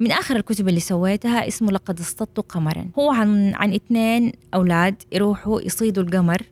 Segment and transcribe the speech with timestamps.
[0.00, 2.88] من آخر الكتب اللي سويتها اسمه لقد اصطدت قمرا.
[2.98, 6.42] هو عن عن اثنين أولاد يروحوا يصيدوا القمر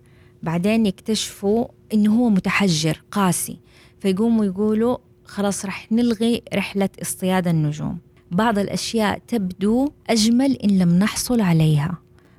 [0.43, 3.59] بعدين يكتشفوا إنه هو متحجر قاسي
[4.01, 7.99] فيقوموا يقولوا خلاص رح نلغي رحلة اصطياد النجوم.
[8.31, 11.99] بعض الأشياء تبدو أجمل إن لم نحصل عليها.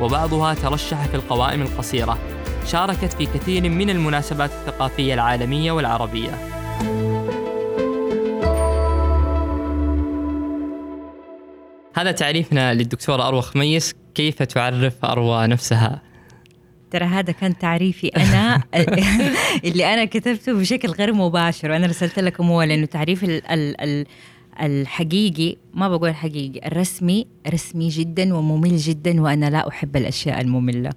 [0.00, 2.18] وبعضها ترشح في القوائم القصيرة.
[2.66, 6.30] شاركت في كثير من المناسبات الثقافية العالمية والعربية.
[11.94, 16.07] هذا تعريفنا للدكتورة أروى خميس كيف تعرف أروى نفسها؟
[16.90, 18.62] ترى هذا كان تعريفي أنا.
[19.64, 24.06] اللي أنا كتبته بشكل غير مباشر وأنا رسلت لكم هو لأنه تعريف ال ال ال
[24.60, 30.90] الحقيقي ما بقول الحقيقي الرسمي رسمي جدا وممل جدا وأنا لا أحب الأشياء المملة.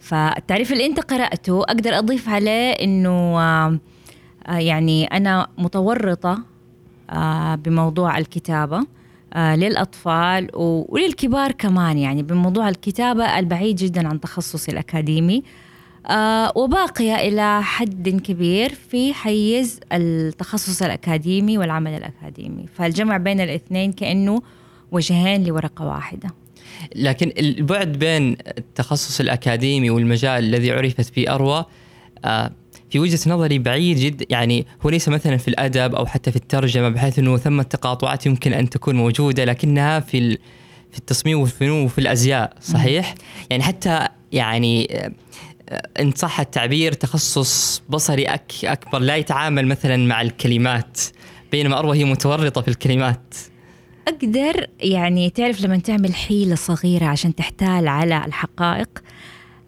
[0.00, 3.78] فالتعريف اللي أنت قرأته أقدر أضيف عليه إنه آه،
[4.48, 6.38] يعني أنا متورطة
[7.10, 8.86] آه، بموضوع الكتابة.
[9.36, 15.42] للأطفال وللكبار كمان يعني بموضوع الكتابة البعيد جدا عن تخصصي الأكاديمي.
[16.06, 22.66] آه، وباقية إلى حد كبير في حيز التخصص الأكاديمي والعمل الأكاديمي.
[22.74, 24.42] فالجمع بين الاثنين كأنه
[24.92, 26.28] وجهين لورقة واحدة.
[26.94, 31.64] لكن البعد بين التخصص الأكاديمي والمجال الذي عرفت فيه أروى
[32.24, 32.52] آه
[32.90, 36.88] في وجهة نظري بعيد جدا يعني هو ليس مثلا في الأدب أو حتى في الترجمة
[36.88, 40.38] بحيث إنه ثمة تقاطعات يمكن أن تكون موجودة لكنها في
[40.90, 43.14] في التصميم والفنون وفي الأزياء صحيح؟
[43.50, 45.12] يعني حتى يعني آه،
[46.00, 51.00] إن صح التعبير تخصص بصري أك أكبر لا يتعامل مثلا مع الكلمات
[51.52, 53.34] بينما أروى هي متورطة في الكلمات
[54.08, 59.02] أقدر يعني تعرف لما تعمل حيلة صغيرة عشان تحتال على الحقائق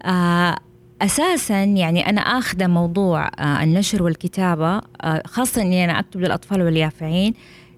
[0.03, 0.57] آه
[1.01, 7.33] أساسا يعني أنا آخذة موضوع آه، النشر والكتابة آه، خاصة إني أنا أكتب للأطفال واليافعين.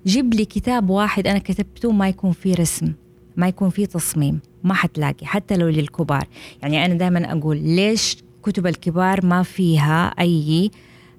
[0.05, 2.93] جيب لي كتاب واحد أنا كتبته ما يكون فيه رسم
[3.37, 6.27] ما يكون فيه تصميم ما حتلاقي حتى لو للكبار.
[6.61, 10.71] يعني أنا دائما أقول ليش كتب الكبار ما فيها أي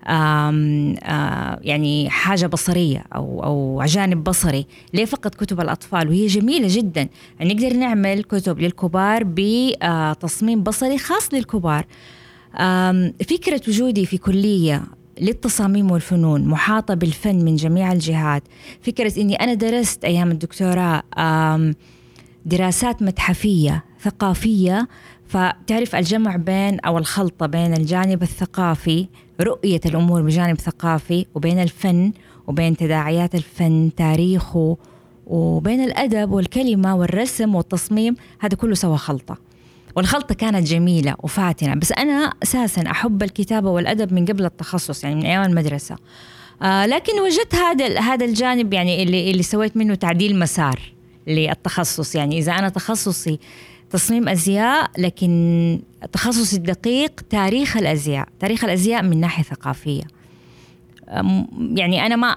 [0.06, 6.66] آم آم يعني حاجة بصرية أو أو جانب بصري ليه فقط كتب الأطفال؟ وهي جميلة
[6.70, 7.08] جدا.
[7.40, 11.86] يعني نقدر نعمل كتب للكبار بتصميم بصري خاص للكبار.
[13.30, 14.82] فكرة وجودي في كلية
[15.21, 18.42] للتصاميم والفنون محاطة بالفن من جميع الجهات.
[18.80, 21.03] فكرة أني أنا درست أيام الدكتوراه
[22.47, 24.88] دراسات متحفية ثقافية.
[25.27, 29.09] فتعرف الجمع بين أو الخلطة بين الجانب الثقافي
[29.42, 32.12] رؤية الأمور بجانب ثقافي وبين الفن
[32.47, 34.77] وبين تداعيات الفن تاريخه
[35.27, 39.39] وبين الأدب والكلمة والرسم والتصميم هذا كله سوى خلطة.
[39.97, 45.27] والخلطة كانت جميلة وفاتنة بس أنا أساسا أحب الكتابة والأدب من قبل التخصص يعني من
[45.27, 45.97] أيام المدرسة.
[46.62, 50.80] آه لكن وجدت هذا هذا الجانب يعني اللي اللي سويت منه تعديل مسار
[51.27, 52.15] للتخصص.
[52.15, 53.39] يعني إذا أنا تخصصي
[53.92, 55.80] تصميم أزياء لكن
[56.12, 58.28] تخصصي الدقيق تاريخ الأزياء.
[58.41, 60.03] تاريخ الأزياء من ناحية ثقافية.
[61.59, 62.36] يعني أنا ما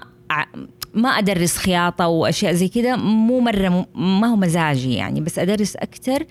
[0.94, 6.26] ما أدرس خياطة وأشياء زي كذا مو مرة ما هو مزاجي يعني بس أدرس أكثر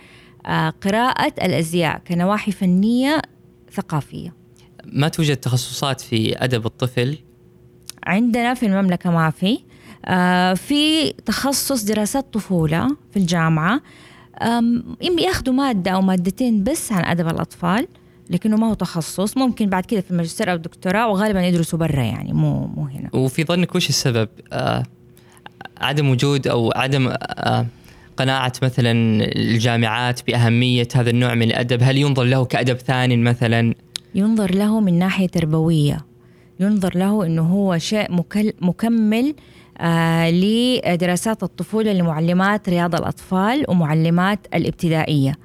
[0.45, 3.21] آه، قراءة الأزياء كنواحي فنية
[3.71, 4.33] ثقافية.
[4.85, 7.17] ما توجد تخصصات في أدب الطفل؟
[8.03, 9.59] عندنا في المملكة ما في.
[10.05, 13.81] آه، في تخصص دراسات طفولة في الجامعة.
[15.19, 17.87] ياخذوا مادة أو مادتين بس عن أدب الأطفال
[18.29, 19.37] لكنه ما هو تخصص.
[19.37, 23.09] ممكن بعد كده في الماجستير أو الدكتوراه وغالبا يدرسوا برا يعني مو مو هنا.
[23.13, 24.83] وفي ظنك وش السبب؟ آه
[25.77, 27.65] عدم وجود أو عدم آه
[28.17, 28.91] قناعة مثلا
[29.35, 33.73] الجامعات بأهمية هذا النوع من الأدب؟ هل ينظر له كأدب ثاني مثلا؟
[34.15, 36.05] ينظر له من ناحية تربوية.
[36.59, 38.07] ينظر له أنه هو شيء
[38.61, 39.35] مكمل
[39.77, 45.35] آه لدراسات الطفولة لمعلمات رياض الأطفال ومعلمات الابتدائية.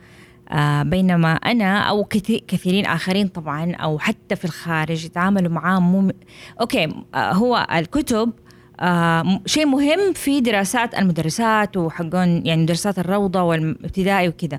[0.48, 2.04] آه بينما أنا أو
[2.48, 6.12] كثيرين آخرين طبعا أو حتى في الخارج يتعاملوا معاه مو
[6.60, 8.32] أوكي آه هو الكتب
[8.80, 14.58] آه شيء مهم في دراسات المدرسات وحقون يعني دراسات الروضة والابتدائي وكذا.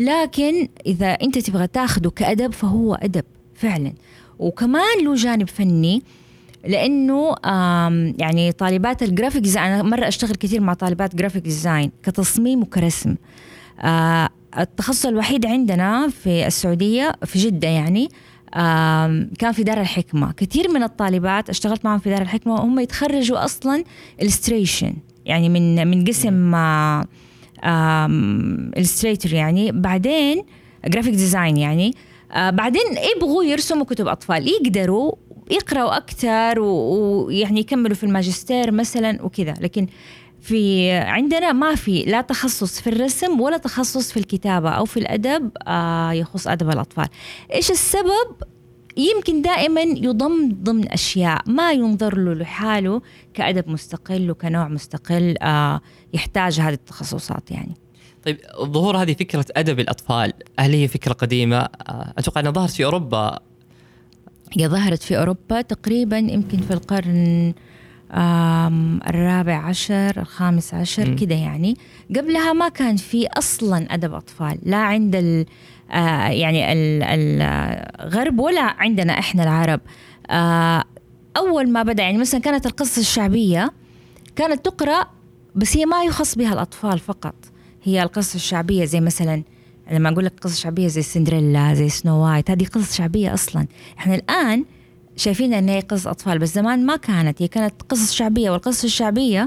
[0.00, 3.24] لكن إذا أنت تبغى تاخده كأدب فهو أدب
[3.54, 3.92] فعلا.
[4.38, 6.02] وكمان له جانب فني
[6.64, 7.34] لأنه
[8.18, 13.16] يعني طالبات ال graphic design أنا مرة أشتغل كثير مع طالبات graphic design كتصميم وكرسم.
[13.80, 14.28] آه،
[14.58, 18.08] التخصص الوحيد عندنا في السعودية في جدة يعني
[19.38, 20.32] كان في دار الحكمة.
[20.32, 23.84] كثير من الطالبات اشتغلت معهم في دار الحكمة وهم يتخرجوا أصلا
[24.22, 26.54] illustration يعني من من قسم
[28.78, 29.72] illustrator يعني.
[29.72, 30.42] بعدين
[30.86, 31.94] graphic design يعني.
[32.32, 32.82] آه بعدين
[33.16, 35.12] يبغوا يرسموا كتب أطفال يقدروا
[35.50, 39.86] يقراوا أكثر ويعني يكملوا في الماجستير مثلا وكذا لكن
[40.40, 45.50] في عندنا ما في لا تخصص في الرسم ولا تخصص في الكتابة أو في الأدب
[45.66, 47.08] آه يخص أدب الأطفال
[47.54, 48.36] إيش السبب؟
[48.96, 53.02] يمكن دائما يضم ضمن أشياء ما ينظر له لحاله
[53.34, 55.80] كأدب مستقل وكنوع مستقل آه
[56.14, 57.74] يحتاج هذه التخصصات يعني
[58.24, 62.84] طيب ظهور هذه فكرة أدب الأطفال هل هي فكرة قديمة؟ آه، أتوقع أنها ظهرت في
[62.84, 63.38] أوروبا
[64.52, 67.54] هي ظهرت في أوروبا تقريبا يمكن في القرن
[69.08, 71.76] الرابع عشر الخامس عشر كده يعني.
[72.16, 75.46] قبلها ما كان في أصلا أدب أطفال لا عند ال
[75.90, 79.80] آه يعني الغرب ولا عندنا إحنا العرب.
[80.30, 80.84] آه
[81.36, 83.72] أول ما بدأ يعني مثلا كانت القصة الشعبية
[84.36, 85.06] كانت تقرأ
[85.54, 87.34] بس هي ما يخص بها الأطفال فقط.
[87.82, 89.42] هي القصة الشعبية زي مثلا
[89.90, 93.66] لما أقول لك قصة شعبية زي سندريلا زي سنو وايت هذه قصص شعبية أصلا.
[93.98, 94.64] إحنا الآن
[95.16, 97.42] شايفين إن هي قصص أطفال بس زمان ما كانت.
[97.42, 99.46] هي كانت قصص شعبية والقصص الشعبية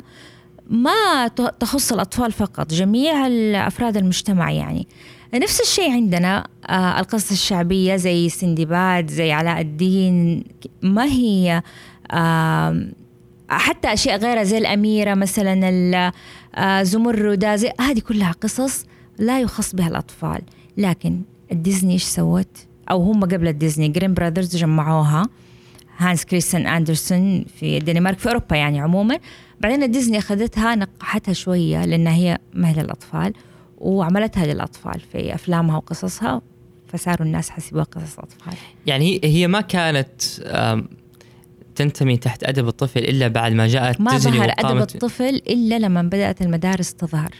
[0.69, 1.27] ما
[1.59, 3.27] تخص الأطفال فقط جميع
[3.67, 4.87] افراد المجتمع يعني.
[5.33, 10.43] نفس الشيء عندنا آه القصص الشعبية زي سندباد زي علاء الدين.
[10.81, 11.61] ما هي
[13.49, 16.11] حتى أشياء غيرها زي الأميرة مثلا
[16.55, 18.85] آه زمردة زي هذه كلها قصص
[19.17, 20.41] لا يخص بها الأطفال.
[20.77, 21.21] لكن
[21.51, 22.57] الديزني إيش سوت؟
[22.91, 25.25] أو هم قبل الديزني Grimm Brothers جمعوها.
[25.97, 29.19] هانس كريستن أندرسون في الدنمارك في أوروبا يعني عموما.
[29.61, 33.33] بعدين ديزني أخذتها نقحتها شوية لأنها هي ما هي للاطفال
[33.77, 36.41] وعملتها للأطفال في أفلامها وقصصها.
[36.87, 38.53] فصاروا الناس حسبوها قصص أطفال.
[38.85, 40.21] يعني هي ما كانت
[41.75, 46.41] تنتمي تحت أدب الطفل إلا بعد ما جاءت ما ظهر أدب الطفل إلا لما بدأت
[46.41, 47.33] المدارس تظهر.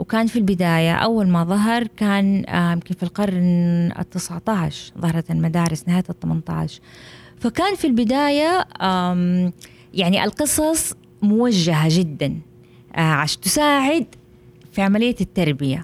[0.00, 6.04] وكان في البداية أول ما ظهر كان يمكن في القرن التسعة عشر ظهرت المدارس نهاية
[6.10, 6.80] الثمانية عشر
[7.40, 8.66] فكان في البداية
[9.94, 12.38] يعني القصص موجهة جدا
[12.96, 14.06] آه، عشان تساعد
[14.72, 15.82] في عملية التربية.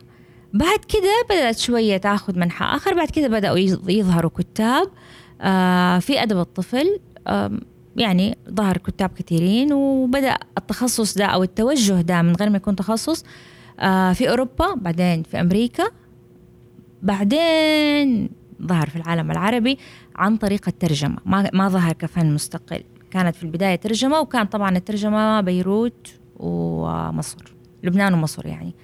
[0.55, 3.59] بعد كده بدأت شوية تأخذ منحى آخر بعد كده بدأوا
[3.89, 4.89] يظهروا كتاب
[5.41, 7.01] آه، في أدب الطفل
[7.97, 13.25] يعني ظهر كتاب كثيرين وبدأ التخصص ده أو التوجه ده من غير ما يكون تخصص
[13.81, 15.85] آه، في أوروبا بعدين في أمريكا
[17.03, 18.29] بعدين
[18.63, 19.79] ظهر في العالم العربي
[20.17, 21.17] عن طريق الترجمة.
[21.27, 22.83] ما, ما ظهر كفن مستقل.
[23.11, 27.55] كانت في البداية ترجمة وكان طبعا الترجمة بيروت ومصر.
[27.83, 28.75] لبنان ومصر يعني.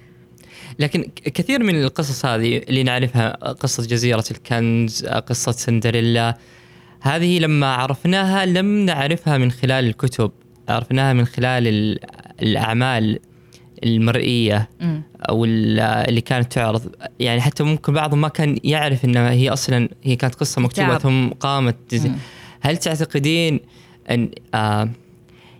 [0.79, 6.37] لكن كثير من القصص هذه اللي نعرفها قصة جزيرة الكنز قصة سندريلا
[7.01, 10.31] هذه لما عرفناها لم نعرفها من خلال الكتب.
[10.69, 11.67] عرفناها من خلال
[12.41, 13.19] الأعمال.
[13.83, 14.69] المرئية
[15.29, 16.95] أو اللي كانت تعرض.
[17.19, 21.27] يعني حتى ممكن بعضهم ما كان يعرف إنها هي أصلا هي كانت قصة مكتوبه ثم
[21.27, 22.11] قامت
[22.61, 23.59] هل تعتقدين
[24.11, 24.89] أن آه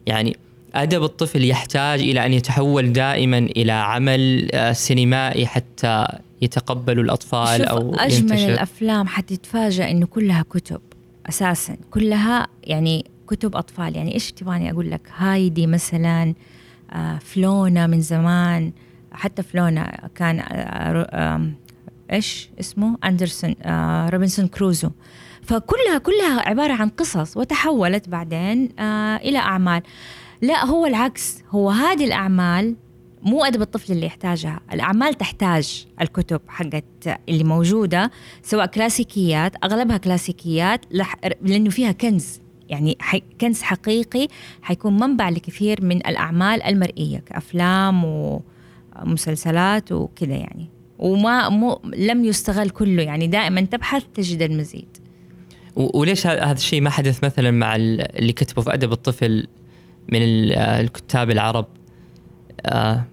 [0.08, 0.38] يعني
[0.76, 6.06] أدب الطفل يحتاج إلى أن يتحول دائما إلى عمل آه، سينمائي حتى
[6.42, 10.82] يتقبلوا الأطفال شوف أو أجمل ينتشر؟ الأفلام حتتفاجأ إنه كلها كتب
[11.30, 11.78] أساسا.
[11.92, 13.96] كلها يعني كتب أطفال.
[13.96, 16.34] يعني إيش تبغاني أقول لك؟ هايدي مثلا آه،
[17.20, 18.72] فلونا من زمان.
[19.14, 21.52] حتى فلونا كان آه،
[22.12, 24.90] إيش اسمه؟ أندرسون آه، روبنسون كروزو.
[25.42, 29.82] فكلها كلها عبارة عن قصص وتحولت بعدين آه، إلى أعمال.
[30.42, 31.44] لا هو العكس.
[31.50, 32.76] هو هذه الأعمال
[33.22, 34.60] مو أدب الطفل اللي يحتاجها.
[34.74, 38.12] الأعمال تحتاج الكتب حقت اللي موجودة
[38.44, 40.86] سواء كلاسيكيات أغلبها كلاسيكيات
[41.42, 42.43] لأنه فيها كنز.
[42.74, 44.28] يعني حي كنز حقيقي
[44.62, 48.04] حيكون منبع لكثير من الأعمال المرئية كأفلام
[48.96, 50.70] ومسلسلات وكذا يعني.
[51.00, 54.98] وما مو لم يستغل كله يعني دائما تبحث تجد المزيد.
[55.76, 59.48] وليش هذا الشيء ما حدث مثلا مع ال- اللي كتبوا في أدب الطفل
[60.10, 61.66] من ال- الكتاب العرب؟
[62.66, 63.04] آه،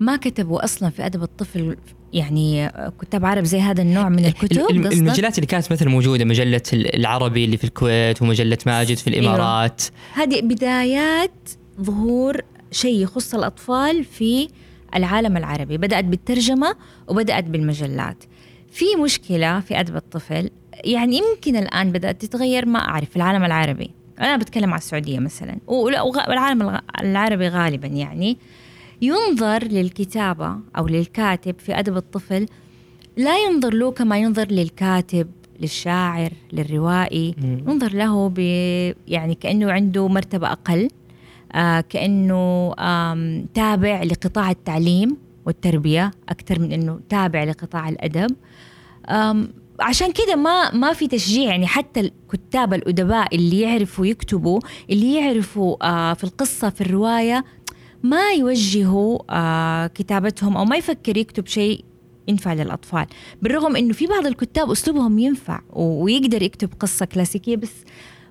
[0.00, 1.76] ما كتبوا أصلا في أدب الطفل
[2.14, 6.96] يعني كتاب عرب زي هذا النوع من الكتب؟ المجلات اللي كانت مثلا موجودة مجلة ال-
[6.96, 9.82] العربي اللي في الكويت ومجلة ماجد في الإمارات.
[10.12, 11.48] هذه بدايات
[11.80, 12.40] ظهور
[12.70, 14.48] شيء يخص الأطفال في
[14.94, 15.76] العالم العربي.
[15.78, 16.76] بدأت بالترجمة
[17.08, 18.24] وبدأت بالمجلات.
[18.72, 20.50] في مشكلة في أدب الطفل
[20.84, 23.90] يعني يمكن الآن بدأت تتغير ما أعرف في العالم العربي.
[24.20, 28.38] أنا بتكلم على السعودية مثلا والعالم العربي غالبا يعني.
[29.06, 32.46] ينظر للكتابة أو للكاتب في أدب الطفل
[33.16, 35.30] لا ينظر له كما ينظر للكاتب
[35.60, 37.64] للشاعر للروائي مم.
[37.68, 38.38] ينظر له ب
[39.08, 40.88] يعني كأنه عنده مرتبة أقل
[41.54, 48.30] آه كأنه آم تابع لقطاع التعليم والتربية أكثر من إنه تابع لقطاع الأدب
[49.08, 49.48] آم
[49.80, 55.76] عشان كده ما ما في تشجيع يعني حتى الكتاب الأدباء اللي يعرفوا يكتبوا اللي يعرفوا
[55.88, 57.44] آه في القصة في الرواية
[58.04, 61.84] ما يوجهوا آه كتابتهم أو ما يفكر يكتب شيء
[62.28, 63.06] ينفع للأطفال.
[63.42, 67.72] بالرغم إنه في بعض الكتاب أسلوبهم ينفع ويقدر يكتب قصة كلاسيكية بس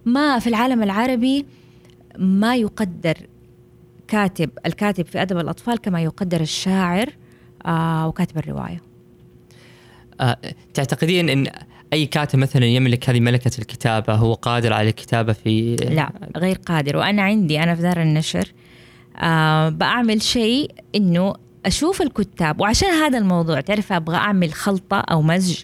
[0.05, 1.45] ما في العالم العربي
[2.17, 3.17] ما يقدر
[4.07, 7.09] كاتب الكاتب في أدب الأطفال كما يقدر الشاعر
[7.65, 8.81] آه وكاتب الرواية.
[10.21, 10.37] آه،
[10.73, 11.47] تعتقدين أن
[11.93, 16.97] أي كاتب مثلا يملك هذه ملكة الكتابة هو قادر على الكتابة في لا غير قادر.
[16.97, 18.53] وأنا عندي أنا في دار النشر
[19.23, 21.33] آه بعمل شيء إنه
[21.65, 25.63] أشوف الكتاب وعشان هذا الموضوع تعرف أبغى أعمل خلطة أو مزج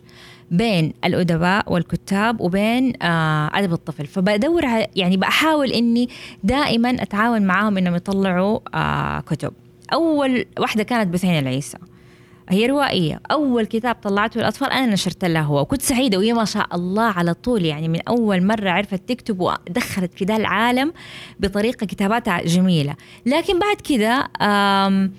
[0.52, 4.08] بين الأدباء والكتاب وبين آه أدب الطفل.
[4.08, 4.64] فبدور
[4.96, 6.10] يعني بحاول إني
[6.44, 9.54] دائما أتعاون معاهم إنهم يطلعوا آه كتب.
[9.94, 11.78] أول واحدة كانت بثين العيسى.
[12.50, 13.22] هي روائية.
[13.32, 17.34] أول كتاب طلعته للأطفال أنا نشرت لها هو وكنت سعيدة وهي ما شاء الله على
[17.34, 20.94] طول يعني من أول مرة عرفت تكتب ودخلت في ذا العالم
[21.40, 22.96] بطريقة كتاباتها جميلة.
[23.26, 23.76] لكن بعد
[24.42, 25.14] آم،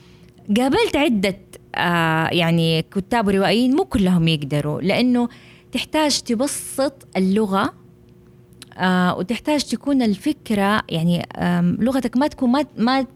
[0.57, 1.39] قابلت عدة
[1.75, 5.29] آه، يعني كتاب وروائيين مو كلهم يقدروا لأنه
[5.73, 7.75] تحتاج تبسط اللغة
[8.79, 11.29] آه، وتحتاج تكون الفكرة يعني
[11.79, 13.07] لغتك ما تكون ما ما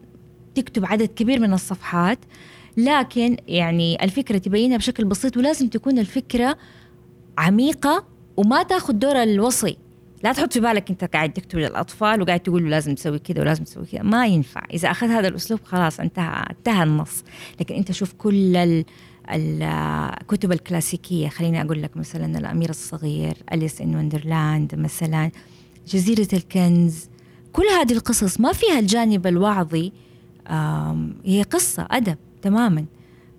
[0.54, 2.18] تكتب عدد كبير من الصفحات.
[2.76, 6.57] لكن يعني الفكرة تبينها بشكل بسيط ولازم تكون الفكرة
[7.38, 8.04] عميقة
[8.37, 9.76] وما تاخذ دور الوصي.
[10.25, 13.64] لا تحط في بالك أنت قاعد تكتب للأطفال وقاعد تقول له لازم تسوي كذا ولازم
[13.64, 14.02] تسوي كذا.
[14.02, 14.62] ما ينفع.
[14.73, 17.25] إذا أخذ هذا الأسلوب خلاص انتهى انتهى النص.
[17.61, 18.85] لكن أنت شوف كل ال
[19.31, 25.31] الكتب الكلاسيكية خليني أقول لك مثلا الأمير الصغير أليس إن وندرلاند مثلا
[25.87, 27.09] جزيرة الكنز
[27.52, 29.93] كل هذه القصص ما فيها الجانب الوعظي
[31.25, 32.16] هي قصة أدب.
[32.45, 32.85] تماما.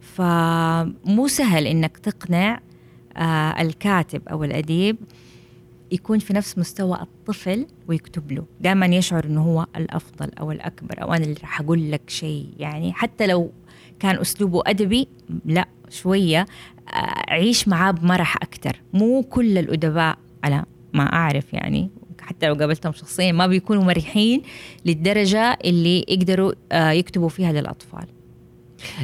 [0.01, 2.59] فمو سهل إنك تقنع
[3.17, 4.97] آه، الكاتب أو الأديب
[5.91, 8.45] يكون في نفس مستوى الطفل ويكتب له.
[8.61, 12.93] دائما يشعر إنه هو الأفضل أو الأكبر أو أنا اللي راح أقول لك شيء يعني.
[12.93, 13.51] حتى لو
[13.99, 15.07] كان أسلوبه أدبي
[15.45, 16.45] لا شوية
[16.93, 21.89] آه، عيش معاه بمرح أكثر مو كل الأدباء على ما أعرف يعني
[22.21, 24.41] حتى لو قابلتهم شخصيا ما بيكونوا مرحين
[24.85, 28.05] للدرجة اللي يقدروا آه، يكتبوا فيها للأطفال.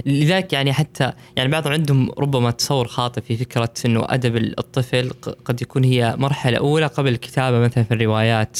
[0.05, 5.09] لذلك يعني حتى يعني بعضهم عندهم ربما تصور خاطئ في فكرة أنه أدب الطفل
[5.45, 8.59] قد يكون هي مرحلة أولى قبل الكتابة مثلا في الروايات.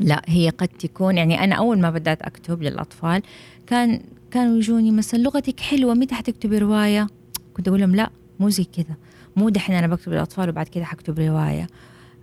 [0.00, 3.22] لا هي قد تكون يعني أنا أول ما بدأت أكتب للأطفال
[3.66, 4.00] كان
[4.30, 7.06] كانوا يجوني مثلا لغتك حلوة متى حتكتبي رواية؟
[7.54, 8.10] كنت أقول لهم لا
[8.40, 8.96] مو زي كذا.
[9.36, 11.66] مو دحين أنا بكتب للأطفال وبعد كذا حكتب رواية.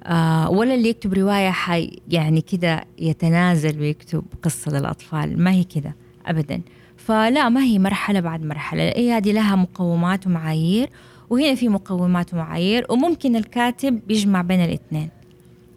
[0.04, 5.44] آه ولا اللي يكتب رواية حي يعني كذا يتنازل ويكتب قصة للأطفال.
[5.44, 5.94] ما هي كذا
[6.26, 6.62] ابدا.
[7.08, 10.90] فلا ما هي مرحلة بعد مرحلة هي هذه لها مقومات ومعايير
[11.30, 15.10] وهنا في مقومات ومعايير وممكن الكاتب يجمع بين الاثنين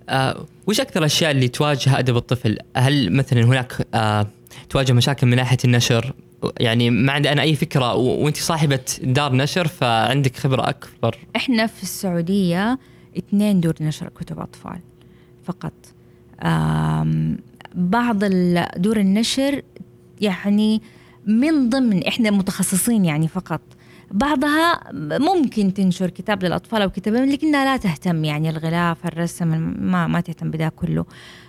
[0.09, 4.27] آه وش أكثر الاشياء اللي تواجه أدب الطفل؟ هل مثلا هناك آه
[4.71, 6.13] تواجه مشاكل من ناحية النشر؟
[6.61, 11.67] يعني ما عندي أنا أي فكرة و- وأنت صاحبة دار نشر فعندك خبرة أكبر إحنا
[11.67, 12.79] في السعودية
[13.19, 14.79] اثنين دور نشر كتب أطفال
[15.45, 15.73] فقط
[16.45, 17.39] آم،
[17.75, 18.25] بعض
[18.77, 19.63] دور النشر
[20.21, 20.83] يعني
[21.27, 23.61] من ضمن إحنا متخصصين يعني فقط.
[24.11, 24.81] بعضها
[25.19, 29.49] ممكن تنشر كتاب للأطفال أو كتابين لكنها لا تهتم يعني الغلاف الرسم
[29.79, 31.05] ما ما تهتم بدا كله.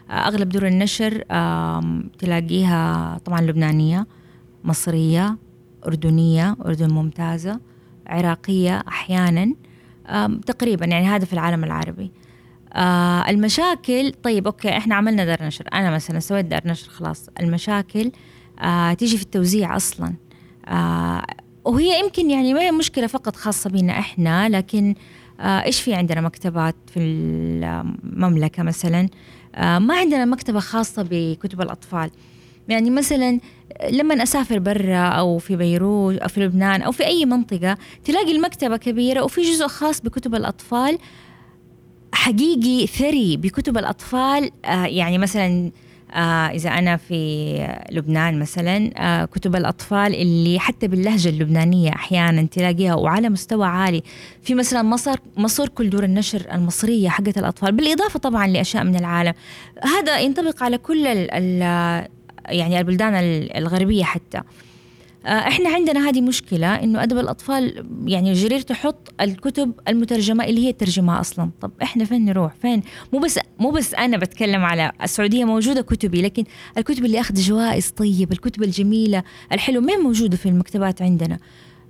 [0.10, 1.24] أغلب دور النشر
[2.20, 4.08] تلاقيها طبعا لبنانية
[4.64, 5.38] مصرية
[5.88, 7.60] أردنية أردن ممتازة
[8.08, 9.54] عراقية أحيانا
[10.46, 12.12] تقريبا يعني هذا في العالم العربي.
[12.74, 15.66] آه المشاكل طيب okay إحنا عملنا دار نشر.
[15.74, 17.30] أنا مثلا سويت دار نشر خلاص.
[17.40, 18.33] المشاكل آه
[18.98, 20.14] تيجي في التوزيع أصلا.
[20.68, 21.24] آه
[21.66, 24.96] وهي يمكن يعني ما هي مشكلة فقط خاصة بنا إحنا لكن
[25.40, 29.10] آه إيش في عندنا مكتبات في المملكة مثلا؟
[29.56, 32.12] آه ما عندنا مكتبة خاصة بكتب الأطفال.
[32.68, 33.40] يعني مثلا
[33.90, 38.78] لما أسافر برا أو في بيروت أو في لبنان أو في أي منطقة تلاقي المكتبة
[38.78, 40.98] كبيرة وفي جزء خاص بكتب الأطفال
[42.14, 44.52] حقيقي ثري بكتب الأطفال.
[44.66, 45.72] آه يعني مثلا
[46.12, 47.54] آه إذا أنا في
[47.92, 54.04] لبنان مثلا آه كتب الأطفال اللي حتى باللهجة اللبنانية أحيانا تلاقيها وعلى مستوى عالي.
[54.42, 59.34] في مثلا مصر مصر كل دور النشر المصرية حقت الأطفال بالإضافة طبعا لأشياء من العالم.
[59.84, 61.62] هذا ينطبق على كل ال ال
[62.50, 63.14] يعني البلدان
[63.56, 64.42] الغربية حتى.
[65.26, 71.20] إحنا عندنا هذه مشكلة إنه أدب الأطفال يعني الجرير تحط الكتب المترجمة اللي هي ترجمها
[71.20, 71.50] أصلا.
[71.62, 76.22] طب إحنا فين نروح؟ فين؟ مو بس مو بس أنا بتكلم على السعودية موجودة كتبي
[76.22, 76.44] لكن
[76.78, 81.40] الكتب اللي أخذ جوائز طيب الكتب الجميلة الحلوه ما موجوده في المكتبات عندنا؟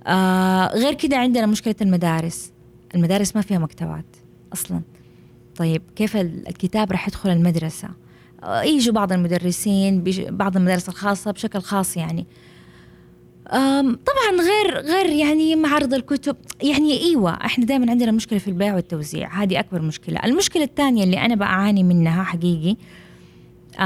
[0.06, 2.52] آه غير كده عندنا مشكلة المدارس.
[2.94, 4.16] المدارس ما فيها مكتبات
[4.52, 4.80] أصلا.
[5.56, 7.88] طيب كيف الكتاب راح يدخل المدرسة؟
[8.42, 12.26] آه يجوا بعض المدرسين بعض المدارس الخاصة بشكل خاص يعني.
[13.50, 16.36] طبعا غير غير يعني معرض الكتب.
[16.62, 19.42] يعني إيوه إحنا دائما عندنا مشكلة في البيع والتوزيع.
[19.42, 20.20] هذه أكبر مشكلة.
[20.24, 22.76] المشكلة الثانية اللي أنا بعاني منها حقيقي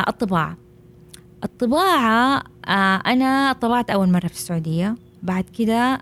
[0.08, 0.56] الطباعة.
[1.44, 2.42] الطباعة
[3.06, 4.96] أنا طبعت أول مرة في السعودية.
[5.22, 5.98] بعد كده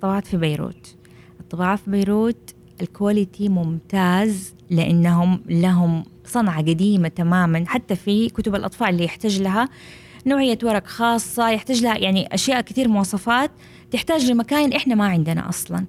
[0.00, 0.94] طبعت في بيروت.
[1.40, 7.64] الطباعة في بيروت الكواليتي ممتاز لأنهم لهم صنعة قديمة تماما.
[7.66, 9.68] حتى في كتب الأطفال اللي يحتاج لها
[10.28, 13.50] نوعية ورق خاصة يحتاج لها يعني أشياء كثير مواصفات
[13.90, 15.86] تحتاج لمكاين إحنا ما عندنا أصلا.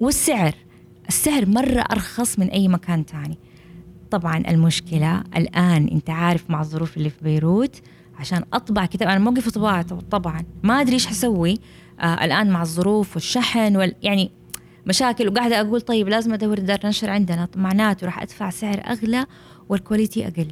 [0.00, 0.54] والسعر
[1.08, 3.38] السعر مرة أرخص من أي مكان تاني.
[4.10, 7.80] طبعا المشكلة الآن أنت عارف مع الظروف اللي في بيروت
[8.18, 11.58] عشان أطبع كتاب أنا موقف طباعة طبعا ما أدري إيش حسوي.
[12.00, 14.30] آه الآن مع الظروف والشحن وال يعني
[14.86, 19.26] مشاكل وقاعدة أقول طيب لازم أدور دار نشر عندنا معناته راح أدفع سعر أغلى
[19.68, 20.48] والكواليتي أقل.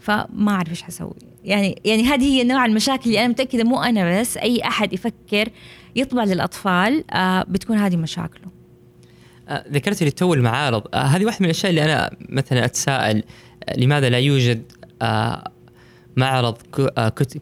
[0.00, 1.14] فما أعرف إيش حسوي.
[1.44, 5.48] يعني يعني هذه هي نوع المشاكل اللي أنا متأكدة مو أنا بس أي أحد يفكر
[5.96, 8.46] يطبع للأطفال آه بتكون هذه مشاكله.
[9.48, 10.82] آه ذكرت لي تو المعارض.
[10.94, 13.22] آه هذه واحدة من الأشياء اللي أنا مثلا أتساءل
[13.64, 15.50] آه لماذا لا يوجد آه
[16.16, 16.56] معرض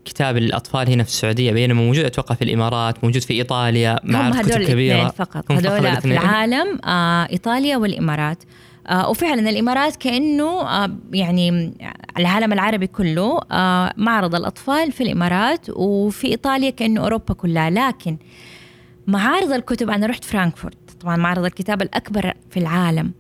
[0.05, 4.63] كتاب للأطفال هنا في السعودية بينما موجود أتوقع في الإمارات موجود في إيطاليا معرض كتب
[4.63, 5.09] كبيرة.
[5.09, 5.53] فقط.
[5.53, 8.43] هذول في العالم آه إيطاليا والإمارات.
[8.43, 11.73] آه وفعلا الإمارات كأنه آه يعني
[12.19, 17.71] العالم العربي كله آه معرض الأطفال في الإمارات وفي إيطاليا كأنه أوروبا كلها.
[17.71, 18.17] لكن
[19.07, 23.13] معارض الكتب أنا رحت فرانكفورت طبعا معرض الكتاب الأكبر في العالم.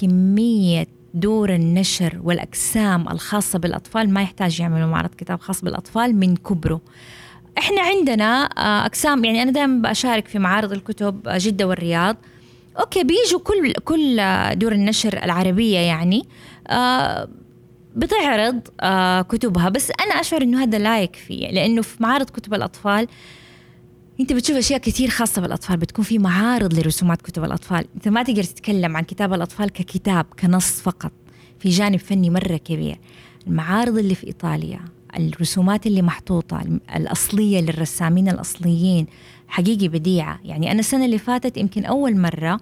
[0.00, 6.80] كمية دور النشر والاقسام الخاصة بالأطفال ما يحتاج يعملوا معرض كتاب خاص بالأطفال من كبره.
[7.58, 8.42] إحنا عندنا
[8.86, 12.16] اقسام يعني أنا دائما بشارك في معارض الكتب جدة والرياض.
[12.80, 14.20] okay بيجوا كل كل
[14.58, 16.22] دور النشر العربية يعني.
[16.68, 17.28] آه
[17.96, 19.68] بتعرض آه كتبها.
[19.68, 23.06] بس أنا أشعر إنه هذا لا يكفي لأنه في معارض كتب الأطفال
[24.20, 27.84] أنت بتشوف أشياء كثير خاصة بالأطفال بتكون في معارض لرسومات كتب الأطفال.
[27.94, 31.12] أنت ما تقدر تتكلم عن كتاب الأطفال ككتاب كنص فقط
[31.58, 32.98] في جانب فني مرة كبير.
[33.46, 34.80] المعارض اللي في إيطاليا
[35.16, 36.62] الرسومات اللي محطوطة
[36.96, 39.06] الأصلية للرسامين الأصليين
[39.48, 40.40] حقيقي بديعة.
[40.44, 42.60] يعني أنا السنة اللي فاتت يمكن أول مرة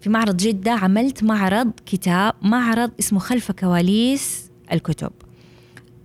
[0.00, 5.12] في معرض جدة عملت معرض كتاب معرض اسمه خلف كواليس الكتب.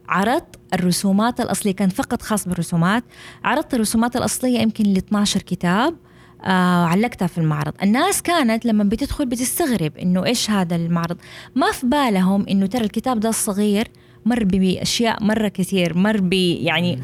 [0.07, 3.03] عرضت الرسومات الأصلية كان فقط خاص بالرسومات.
[3.43, 5.95] عرضت الرسومات الأصلية يمكن ل 12 كتاب
[6.43, 7.73] آه علقتها في المعرض.
[7.83, 11.17] الناس كانت لما بتدخل بتستغرب إنه إيش هذا المعرض؟
[11.55, 13.87] ما في بالهم إنه ترى الكتاب ده الصغير
[14.25, 16.99] مر بأشياء مرة كثير مر ب يعني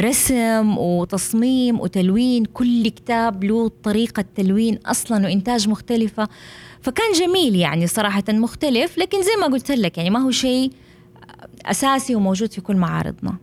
[0.00, 6.28] رسم وتصميم وتلوين كل كتاب له طريقة تلوين أصلا وإنتاج مختلفة.
[6.82, 10.72] فكان جميل يعني صراحة مختلف لكن زي ما قلت لك يعني ما هو شيء
[11.66, 13.36] أساسي وموجود في كل معارضنا.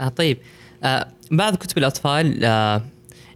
[0.00, 0.38] آه طيب.
[0.84, 2.82] آه بعض كتب الأطفال آه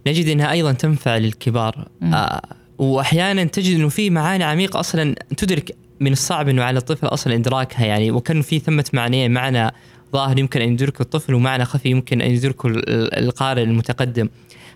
[0.07, 1.87] نجد أنها أيضا تنفع للكبار.
[2.03, 2.41] آه
[2.77, 7.85] وأحيانا تجد أنه في معاني عميقة أصلا تدرك من الصعب أنه على الطفل أصلا إدراكها
[7.85, 9.71] يعني وكان في ثمة معنيين معنى
[10.15, 12.67] ظاهر يمكن أن يدركه الطفل ومعنى خفي يمكن أن يدركه
[13.17, 14.29] القارئ المتقدم.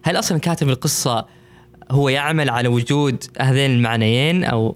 [0.04, 1.26] هل أصلا كاتب القصة
[1.92, 4.76] هو يعمل على وجود هذين المعنيين أو؟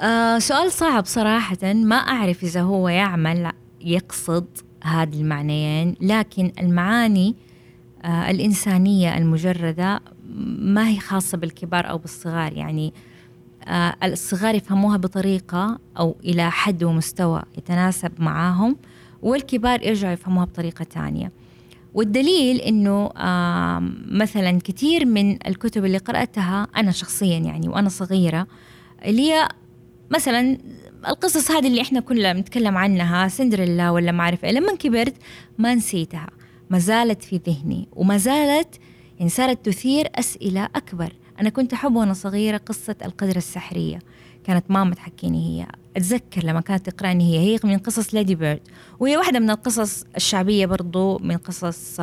[0.00, 1.72] آه سؤال صعب صراحة.
[1.72, 4.46] ما أعرف إذا هو يعمل يقصد
[4.84, 7.34] هذه المعنيين لكن المعاني
[8.04, 10.00] آه الإنسانية المجردة
[10.58, 12.52] ما هي خاصة بالكبار أو بالصغار.
[12.52, 12.92] يعني
[13.64, 18.76] آه الصغار يفهموها بطريقة أو إلى حد ومستوى يتناسب معاهم.
[19.22, 21.32] والكبار يرجعوا يفهموها بطريقة تانية.
[21.94, 23.10] والدليل إنه
[24.10, 28.46] مثلا كثير من الكتب اللي قرأتها أنا شخصيا يعني وأنا صغيرة
[29.04, 29.48] اللي هي
[30.10, 30.58] مثلا
[31.08, 35.14] القصص هذه اللي إحنا كلنا بنتكلم عنها سندريلا ولا ما أعرف إيه لما كبرت
[35.58, 36.26] ما نسيتها
[36.70, 38.74] ما زالت في ذهني وما زالت
[39.18, 41.12] يعني صارت تثير أسئلة أكبر.
[41.40, 43.98] أنا كنت أحب وأنا صغيرة قصة القدرة السحرية.
[44.44, 45.66] كانت ماما تحكيني هي.
[45.96, 47.54] أتذكر لما كانت تقرأني هي.
[47.54, 48.60] هي من قصص Ladybird
[49.00, 52.00] وهي واحدة من القصص الشعبية برضو من قصص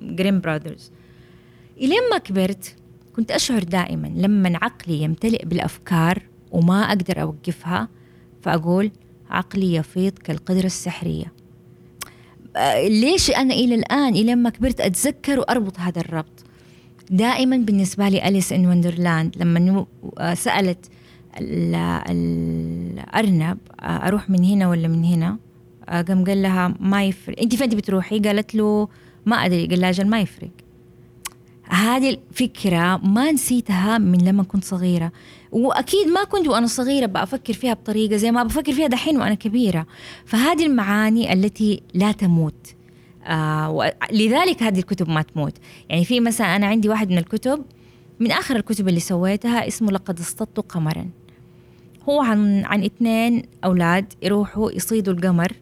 [0.00, 0.90] Grimm Brothers
[1.80, 2.76] إلين ما كبرت
[3.16, 7.88] كنت أشعر دائما لما عقلي يمتلئ بالأفكار وما أقدر أوقفها
[8.42, 8.90] فأقول
[9.30, 11.32] عقلي يفيض كالقدرة السحرية.
[12.76, 16.44] ليش أنا إلى الآن إلى ما كبرت أتذكر وأربط هذا الربط؟
[17.10, 19.86] دائما بالنسبة لي اليس ان وندرلاند لما
[20.34, 20.86] سألت
[22.10, 22.88] الأرنب
[23.80, 25.36] أروح من هنا ولا من هنا؟
[25.88, 27.40] قام قال لها ما يفرق.
[27.42, 28.88] أنت فين بتروحي؟ قالت له
[29.26, 29.66] ما أدري.
[29.66, 30.50] قال لها أجل ما يفرق.
[31.68, 35.12] هذه الفكرة ما نسيتها من لما كنت صغيرة.
[35.52, 39.86] وأكيد ما كنت وأنا صغيرة بفكر فيها بطريقة زي ما بفكر فيها دحين وأنا كبيرة.
[40.24, 42.74] فهذه المعاني التي لا تموت.
[43.24, 45.54] آه لذلك هذه الكتب ما تموت.
[45.88, 47.64] يعني في مثلا أنا عندي واحد من الكتب
[48.20, 51.06] من آخر الكتب اللي سويتها اسمه لقد اصطدت قمرا.
[52.08, 55.52] هو عن عن اثنين أولاد يروحوا يصيدوا القمر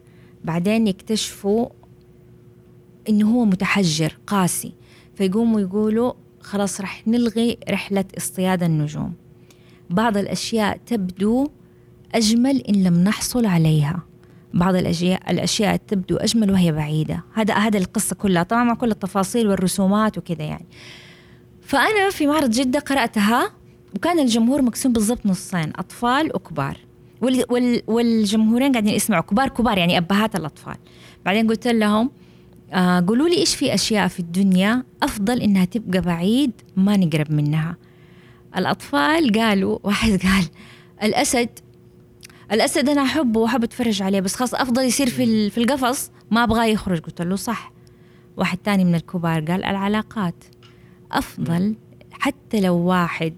[0.43, 1.69] بعدين يكتشفوا
[3.09, 4.73] إنه هو متحجر قاسي.
[5.15, 9.13] فيقوموا يقولوا خلاص رح نلغي رحلة اصطياد النجوم.
[9.89, 11.47] بعض الأشياء تبدو
[12.15, 14.03] أجمل إن لم نحصل عليها.
[14.53, 17.23] بعض الأشياء الأشياء تبدو أجمل وهي بعيدة.
[17.33, 20.65] هذا هذا القصة كلها طبعا مع كل التفاصيل والرسومات وكذا يعني.
[21.61, 23.51] فأنا في معرض جدة قرأتها
[23.95, 26.77] وكان الجمهور مقسوم بالضبط نصين أطفال وكبار.
[27.21, 30.75] وال وال والجمهورين قاعدين يسمعوا كبار كبار يعني أبهات الأطفال.
[31.25, 32.11] بعدين قلت لهم
[32.73, 37.77] آه قولوا لي إيش في أشياء في الدنيا أفضل إنها تبقى بعيد ما نقرب منها.
[38.57, 40.45] الأطفال قالوا واحد قال
[41.03, 41.49] الأسد
[42.51, 46.65] الأسد أنا أحبه وأحب أتفرج عليه بس خلاص أفضل يصير في في القفص ما أبغاه
[46.65, 46.99] يخرج.
[46.99, 47.71] قلت له صح.
[48.37, 50.35] واحد تاني من الكبار قال العلاقات
[51.11, 51.75] أفضل
[52.11, 53.33] حتى لو واحد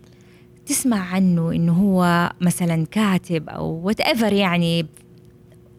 [0.66, 4.86] تسمع عنه إنه هو مثلا كاتب أو وات ايفر يعني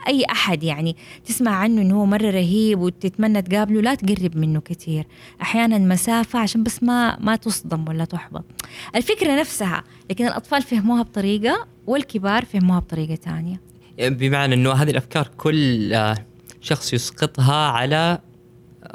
[0.08, 5.06] أي أحد يعني تسمع عنه إنه هو مرة رهيب وتتمنى تقابله لا تقرب منه كثير
[5.42, 8.44] أحيانا مسافة عشان بس ما ما تصدم ولا تحبط.
[8.96, 13.60] الفكرة نفسها لكن الأطفال فهموها بطريقة والكبار فهموها بطريقة ثانية
[13.98, 15.96] بمعنى إنه هذه الأفكار كل
[16.60, 18.18] شخص يسقطها على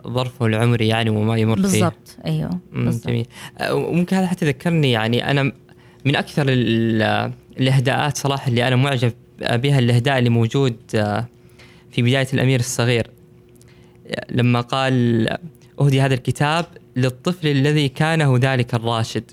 [0.07, 1.61] ظرفه العمري يعني وما يمر فيه.
[1.61, 3.07] بالضبط أيوه بالضبط.
[3.07, 3.25] جميل.
[3.71, 5.51] ممكن هذا حتى ذكرني يعني أنا
[6.05, 11.25] من أكثر الإهداءات صراحة اللي أنا معجب بها الإهداء اللي موجود آه،
[11.91, 13.07] في بداية الأمير الصغير.
[14.31, 15.27] لما قال
[15.81, 19.31] أهدي هذا الكتاب للطفل الذي كان ذلك الراشد.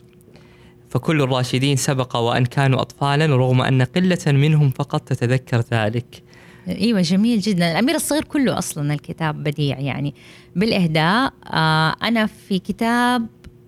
[0.89, 6.23] فكل الراشدين سبق وأن كانوا اطفالا رغم أن قلة منهم فقط تتذكر ذلك.
[6.69, 7.73] إيوه جميل جدا.
[7.73, 10.15] الأمير الصغير كله أصلا الكتاب بديع يعني.
[10.57, 13.27] بالإهداء آه أنا في كتاب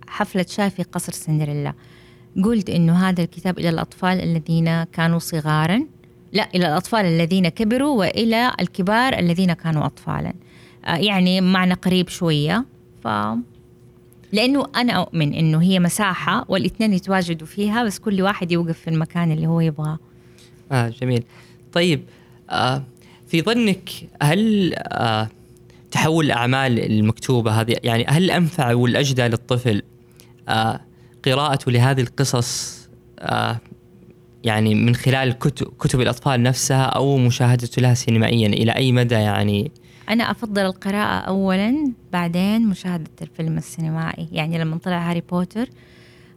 [0.08, 1.74] حفلة شاي في قصر سندريلا.
[2.44, 5.84] قلت إنه هذا الكتاب إلى الأطفال الذين كانوا صغارا.
[6.32, 10.32] لا إلى الأطفال الذين كبروا وإلى الكبار الذين كانوا اطفالا.
[10.84, 12.64] آه يعني معنى قريب شوية.
[13.04, 13.08] ف
[14.32, 19.32] لأنه أنا أؤمن إنه هي مساحة والإثنين يتواجدوا فيها بس كل واحد يوقف في المكان
[19.32, 19.98] اللي هو يبغاه.
[20.72, 21.22] آه جميل.
[21.72, 22.02] طيب
[22.50, 22.82] آه
[23.26, 23.90] في ظنك
[24.22, 25.28] هل آه
[25.90, 29.82] تحول الأعمال المكتوبة هذه يعني هل الانفع والأجدى للطفل؟
[30.48, 30.80] آه
[31.24, 32.78] قراءته لهذه القصص
[33.18, 33.60] آه
[34.44, 39.72] يعني من خلال كتب, كتب الأطفال نفسها أو مشاهدته لها سينمائيا إلى أي مدى يعني؟
[40.08, 44.28] أنا أفضل القراءة أولا بعدين مشاهدة الفيلم السينمائي.
[44.32, 45.68] يعني لما طلع هاري بوتر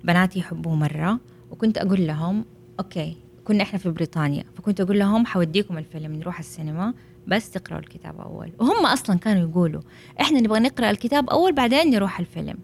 [0.04, 1.20] بناتي يحبوه مرة
[1.52, 2.46] وكنت أقول لهم
[2.80, 6.94] أوكي كنا إحنا في بريطانيا فكنت أقول لهم حوديكم الفيلم نروح السينما
[7.28, 8.52] بس تقرأوا الكتاب أول.
[8.60, 9.82] وهم أصلا كانوا يقولوا
[10.22, 12.56] إحنا نبغى نقرأ الكتاب أول بعدين نروح الفيلم.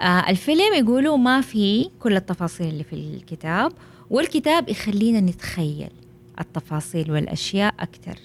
[0.00, 3.72] آه الفيلم يقولوا ما في كل التفاصيل اللي في الكتاب
[4.10, 5.90] والكتاب يخلينا نتخيل
[6.40, 8.18] التفاصيل والأشياء أكثر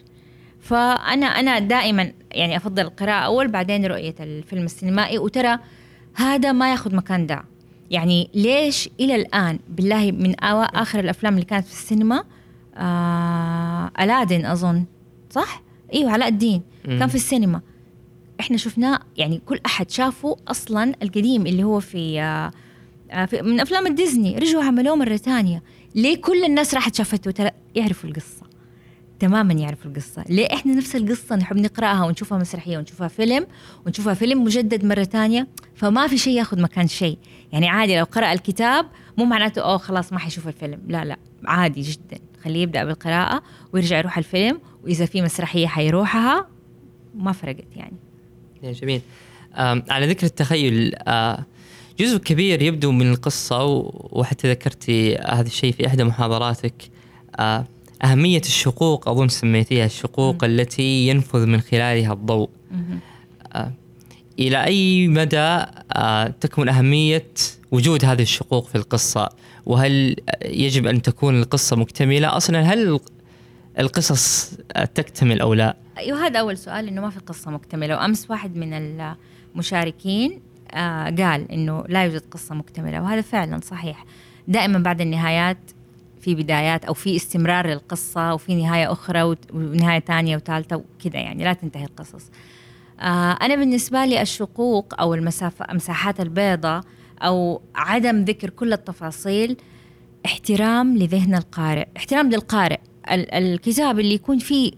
[0.62, 5.58] فأنا أنا دائما يعني أفضل القراءة أول بعدين رؤية الفيلم السينمائي وترى
[6.14, 7.44] هذا ما ياخذ مكان ده.
[7.92, 12.24] يعني ليش إلى الآن بالله من آخر الأفلام اللي كانت في السينما
[12.76, 14.86] آه ألادين أظن
[15.30, 15.62] صح؟
[15.94, 17.62] إيوه علاء الدين كان في السينما.
[18.42, 23.88] إحنا شفناه يعني كل أحد شافه أصلا القديم اللي هو في, آه في من أفلام
[23.88, 24.38] الديزني.
[24.38, 25.64] رجعوا عملوه مرة ثانية.
[25.96, 28.46] ليه كل الناس راحت شافته ترى يعرفوا القصة.
[29.20, 30.24] تماما يعرفوا القصة.
[30.30, 33.48] ليه إحنا نفس القصة نحب نقرأها ونشوفها مسرحية ونشوفها فيلم
[33.86, 37.18] ونشوفها فيلم مجدد مرة تانية فما في شيء ياخذ مكان شيء.
[37.52, 38.86] يعني عادي لو قرأ الكتاب
[39.18, 40.82] مو معناته أوه خلاص ما حيشوف الفيلم.
[40.88, 42.20] لا لا عادي جدا.
[42.44, 46.48] خليه يبدأ بالقراءة ويرجع يروح الفيلم وإذا في مسرحية حيروحها.
[47.16, 47.98] ما فرقت يعني.
[48.63, 49.02] جميل.
[49.89, 51.45] على ذكر التخيل آه،
[52.00, 53.63] جزء كبير يبدو من القصة
[54.12, 56.74] وحتى ذكرتي هذا الشيء في إحدى محاضراتك.
[57.39, 57.65] آه،
[58.04, 60.47] أهمية الشقوق أظن سميتيها الشقوق م.
[60.47, 62.50] التي ينفذ من خلالها الضوء.
[63.54, 63.71] آه،
[64.39, 65.63] إلى أي مدى
[66.39, 67.28] تكمن أهمية
[67.71, 69.30] وجود هذه الشقوق في القصة؟
[69.65, 73.00] وهل يجب أن تكون القصة مكتملة؟ أصلا هل
[73.80, 74.54] القصص
[74.95, 77.96] تكتمل أو لا؟ أيوه هذا أول سؤال إنه ما في قصة مكتملة.
[77.96, 78.74] وأمس واحد من
[79.56, 84.06] المشاركين آه قال إنه لا يوجد قصة مكتملة وهذا فعلا صحيح.
[84.48, 85.58] دائما بعد النهايات
[86.22, 91.54] في بدايات أو في استمرار للقصة وفي نهاية أخرى ونهاية ثانية وثالثة وكذا يعني لا
[91.54, 92.32] تنتهي القصص.
[93.00, 96.82] آه أنا بالنسبة لي الشقوق أو المسافة مساحات البيضاء
[97.22, 99.58] أو عدم ذكر كل التفاصيل
[100.26, 102.80] احترام لذهن القارئ احترام للقارئ.
[103.10, 104.72] الكتاب اللي يكون فيه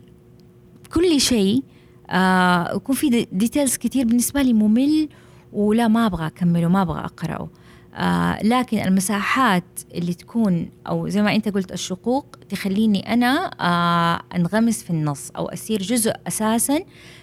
[0.93, 1.63] كل شيء
[2.09, 5.09] آه يكون فيه ديتيلز كتير بالنسبة لي ممل
[5.53, 7.49] ولا ما أبغى أكمله ما أبغى أقرأه.
[7.95, 14.83] آه لكن المساحات اللي تكون أو زي ما أنت قلت الشقوق تخليني أنا آه أنغمس
[14.83, 16.79] في النص أو أصير جزء أساسا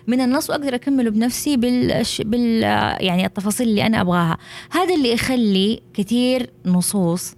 [0.07, 2.63] من النص وأقدر أكمله بنفسي بال, بال
[3.03, 4.39] يعني التفاصيل اللي أنا أبغاها.
[4.71, 7.35] هذا اللي يخلي كثير نصوص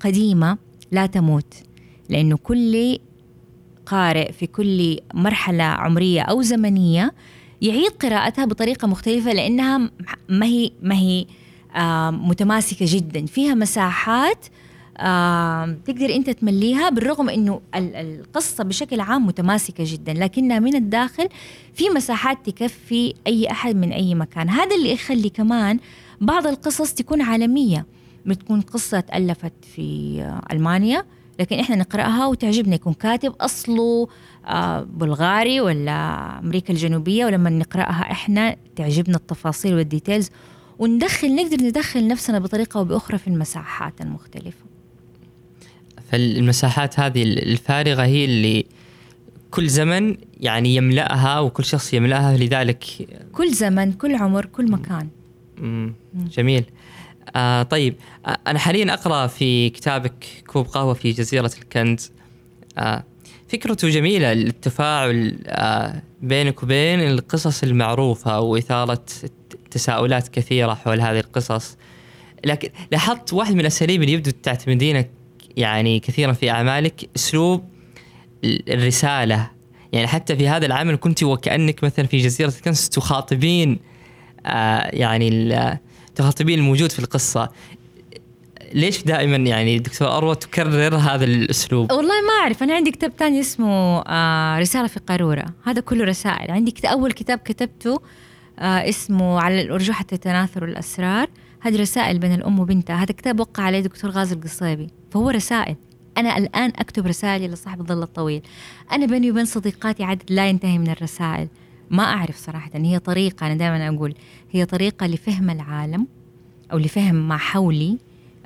[0.00, 0.58] قديمة
[0.92, 1.54] لا تموت
[2.08, 2.98] لأنه كل
[3.86, 7.14] قارئ في كل مرحلة عمرية أو زمنية
[7.62, 9.90] يعيد قراءتها بطريقة مختلفة لأنها
[10.28, 11.26] ما هي ما هي
[12.10, 13.26] متماسكة جدا.
[13.26, 14.46] فيها مساحات
[15.84, 21.28] تقدر أنت تمليها بالرغم إنه القصة بشكل عام متماسكة جدا لكنها من الداخل
[21.74, 24.50] في مساحات تكفي أي أحد من أي مكان.
[24.50, 25.78] هذا اللي يخلي كمان
[26.20, 27.86] بعض القصص تكون عالمية.
[28.26, 30.20] بتكون قصة تألفت في
[30.52, 31.04] ألمانيا
[31.40, 34.08] لكن إحنا نقرأها وتعجبنا يكون كاتب أصله
[34.46, 35.92] آه، بلغاري ولا
[36.38, 40.30] أمريكا الجنوبية ولما نقرأها إحنا تعجبنا التفاصيل والديتيلز
[40.78, 44.64] وندخل نقدر ندخل نفسنا بطريقة أو بأخرى في المساحات المختلفة.
[46.10, 48.66] فالمساحات هذه الفارغة هي اللي
[49.50, 52.84] كل زمن يعني يملأها وكل شخص يملأها لذلك
[53.32, 55.08] كل زمن كل عمر كل مكان.
[56.14, 56.64] جميل.
[57.36, 57.94] آه طيب
[58.26, 62.12] آه أنا حاليا أقرأ في كتابك كوب قهوة في جزيرة الكنز.
[62.78, 63.04] آه
[63.48, 69.04] فكرته جميلة التفاعل آه بينك وبين القصص المعروفة وإثارة
[69.70, 71.76] تساؤلات كثيرة حول هذه القصص.
[72.44, 75.04] لكن لاحظت واحد من الأساليب اللي يبدو تعتمدينها
[75.56, 77.64] يعني كثيرا في أعمالك أسلوب
[78.44, 79.50] الرسالة.
[79.92, 83.78] يعني حتى في هذا العمل كنت وكأنك مثلا في جزيرة الكنز تخاطبين
[84.46, 85.28] آه يعني
[86.16, 87.48] تخاطبين الموجود في القصة.
[88.74, 92.62] ليش دائما يعني دكتور أروى تكرر هذا الأسلوب؟ والله ما أعرف.
[92.62, 95.46] أنا عندي كتاب ثاني اسمه آه رسالة في قارورة.
[95.64, 96.50] هذا كله رسائل.
[96.50, 98.00] عندي كتاب أول كتاب كتبته
[98.58, 101.28] آه اسمه على الارجوحه تتناثر الأسرار.
[101.60, 102.96] هذه رسائل بين الأم وبنتها.
[102.96, 104.86] هذا كتاب وقع عليه دكتور غازي القصيبي.
[105.10, 105.76] فهو رسائل.
[106.18, 108.42] أنا الآن أكتب رسائلي لصاحب الظل الطويل.
[108.92, 111.48] أنا بيني وبين صديقاتي عدد لا ينتهي من الرسائل.
[111.90, 114.14] ما أعرف صراحة هي طريقة أنا دائما أقول
[114.50, 116.06] هي طريقة لفهم العالم
[116.72, 117.98] أو لفهم ما حولي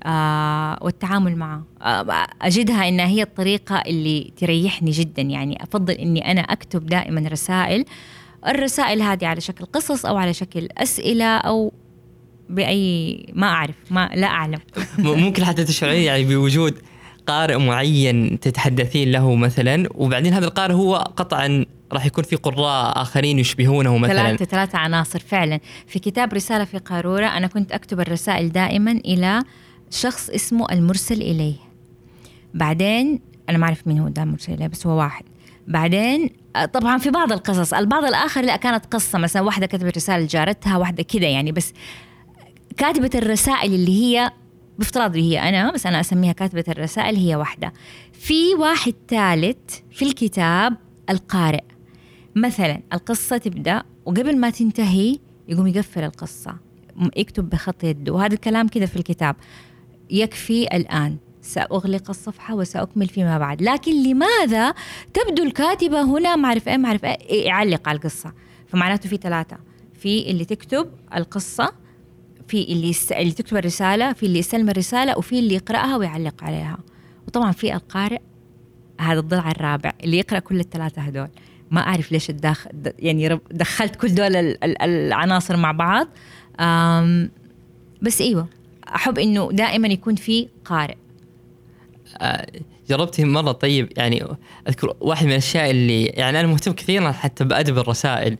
[0.04, 1.62] آه والتعامل معه.
[1.82, 7.84] آه أجدها إنها هي الطريقة اللي تريحني جدا يعني أفضل إني أنا أكتب دائما رسائل
[8.46, 11.72] الرسائل هذه على شكل قصص أو على شكل أسئلة أو
[12.48, 14.58] بأي ما أعرف ما لا أعلم.
[14.98, 16.78] ممكن حتى تشعرين يعني بوجود
[17.26, 23.38] قارئ معين تتحدثين له مثلا وبعدين هذا القارئ هو قطعا راح يكون في قراء آخرين
[23.38, 24.22] يشبهونه مثلا.
[24.22, 25.60] ثلاثة ثلاثة عناصر فعلا.
[25.86, 29.42] في كتاب رسالة في قارورة أنا كنت أكتب الرسائل دائما إلى
[29.90, 31.54] شخص اسمه المرسل إليه.
[32.54, 35.24] بعدين أنا ما أعرف مين هو ده المرسل إليه بس هو واحد.
[35.68, 37.74] بعدين آه، طبعا في بعض القصص.
[37.74, 39.18] البعض الآخر لا كانت قصة.
[39.18, 41.72] مثلا واحدة كتبت رسالة لجارتها واحدة كذا يعني بس
[42.76, 44.30] كاتبة الرسائل اللي هي
[44.78, 47.72] بافتراض هي أنا بس أنا أسميها كاتبة الرسائل هي واحدة.
[48.12, 49.56] في واحد ثالث
[49.90, 50.76] في الكتاب
[51.10, 51.64] القارئ.
[52.36, 56.56] مثلا القصة تبدأ وقبل ما تنتهي يقوم يقفل القصة
[57.16, 58.12] يكتب بخط يده.
[58.12, 59.36] وهذا الكلام كذا في الكتاب.
[60.10, 61.16] يكفي الآن.
[61.42, 63.62] سأغلق الصفحة وسأكمل فيما بعد.
[63.62, 64.74] لكن لماذا
[65.14, 68.32] تبدو الكاتبة هنا ما أعرف إيه ما أعرف إيه يعلق على القصة؟
[68.68, 69.56] فمعناته في ثلاثة.
[69.94, 71.72] في اللي تكتب القصة
[72.48, 73.12] في اللي يست...
[73.12, 76.78] اللي تكتب الرسالة في اللي يستلم الرسالة وفي اللي يقرأها ويعلق عليها.
[77.28, 78.20] وطبعا في القارئ
[79.00, 81.28] هذا الضلع الرابع اللي يقرأ كل الثلاثة هدول
[81.70, 86.08] ما أعرف ليش الداخل يعني دخلت كل دول العناصر مع بعض.
[88.02, 88.48] بس أيوة
[88.94, 90.94] أحب إنه دائما يكون في قارئ.
[92.18, 92.46] آه،
[92.88, 94.24] جربتي مرة طيب يعني
[94.68, 98.38] أذكر واحد من الأشياء اللي يعني أنا مهتم كثيرا حتى بأدب الرسائل.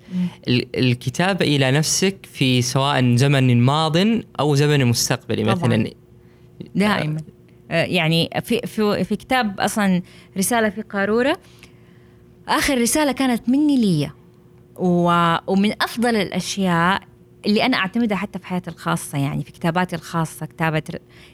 [0.49, 3.97] الكتابة إلى نفسك في سواء زمن ماض
[4.41, 5.91] أو زمن مستقبلي مثلا.
[6.75, 7.21] دائما.
[7.71, 10.03] آه، يعني في في في كتاب أصلا
[10.39, 11.39] رسالة في قارورة.
[12.51, 14.11] آخر رسالة كانت مني لي
[14.77, 17.03] ومن أفضل الأشياء
[17.47, 20.83] اللي أنا أعتمدها حتى في حياتي الخاصة يعني في كتاباتي الخاصة كتابة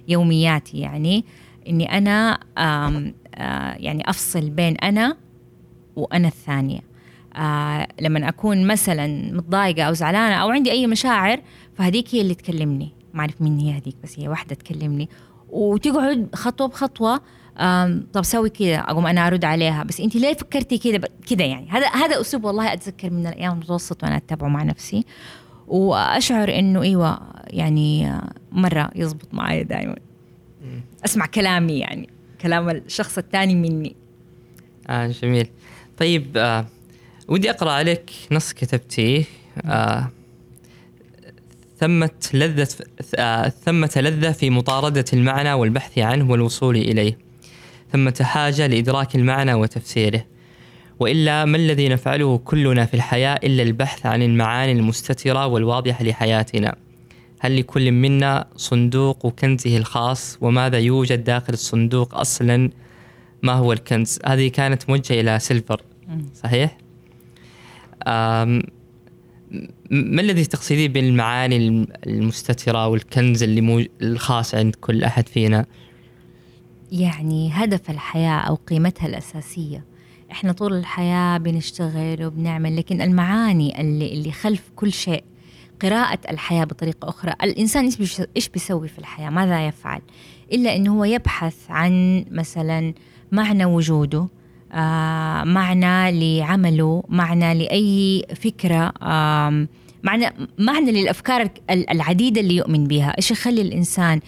[0.09, 1.24] يومياتي يعني
[1.68, 5.16] إني أنا آم آه يعني أفصل بين أنا
[5.96, 6.81] وأنا الثانية.
[7.37, 11.40] آه لما أكون مثلا متضايقة أو زعلانة أو عندي أي مشاعر
[11.74, 12.92] فهذيك هي اللي تكلمني.
[13.14, 15.09] ما أعرف مين هي هذيك بس هي واحدة تكلمني.
[15.48, 17.20] وتقعد خطوة بخطوة
[18.12, 19.82] طب سوي كذا أقوم أنا أرد عليها.
[19.82, 21.70] بس انت ليه فكرتي كذا؟ كذا يعني.
[21.70, 25.04] هذا هذا أسلوب والله أتذكر من الأيام المتوسط وأنا اتبعه مع نفسي.
[25.66, 28.12] وأشعر إنه إيوه يعني
[28.52, 29.96] مرة يزبط معي دائما
[31.04, 32.08] أسمع كلامي يعني
[32.40, 33.96] كلام الشخص الثاني مني.
[34.88, 35.48] آه جميل.
[35.98, 36.66] طيب آه
[37.28, 39.24] ودي أقرأ عليك نص كتبتيه
[39.64, 40.10] آه
[41.78, 42.68] ثمة لذة
[43.14, 47.25] آه ثمة لذة في مطاردة المعنى والبحث عنه والوصول إليه.
[47.96, 50.24] ثمة حاجة لإدراك المعنى وتفسيره.
[51.00, 56.76] وإلا ما الذي نفعله كلنا في الحياة إلا البحث عن المعاني المستترة والواضحة لحياتنا؟
[57.40, 62.70] هل لكل منا صندوق كنزه الخاص؟ وماذا يوجد داخل الصندوق أصلا؟
[63.42, 65.80] ما هو الكنز؟ هذه كانت موجهة إلى سيلفر
[66.35, 66.78] صحيح؟
[69.90, 75.66] ما الذي تقصديه بالمعاني المستترة والكنز اللي الخاص عند كل أحد فينا؟
[76.92, 79.85] يعني هدف الحياة أو قيمتها الأساسية.
[80.31, 85.25] إحنا طول الحياة بنشتغل وبنعمل لكن المعاني اللي, اللي خلف كل شيء
[85.83, 87.90] قراءة الحياة بطريقة أخرى الإنسان
[88.37, 90.01] إيش بيسوي في الحياة؟ ماذا يفعل؟
[90.53, 92.94] إلا أنه هو يبحث عن مثلا
[93.33, 94.29] معنى وجوده
[94.72, 99.66] آه معنى لعمله معنى لأي فكرة آه
[100.03, 104.20] معنى معنى للأفكار العديدة اللي يؤمن بها إيش يخلي الإنسان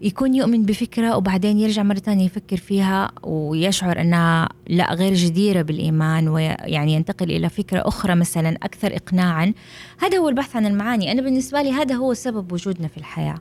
[0.00, 6.28] يكون يؤمن بفكرة وبعدين يرجع مرة ثانية يفكر فيها ويشعر أنها لا غير جديرة بالإيمان
[6.28, 9.52] ويعني ينتقل إلى فكرة أخرى مثلا أكثر إقناعا.
[9.98, 11.12] هذا هو البحث عن المعاني.
[11.12, 13.38] أنا بالنسبة لي هذا هو سبب وجودنا في الحياة.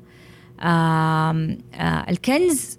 [0.60, 2.78] آآ آآ الكنز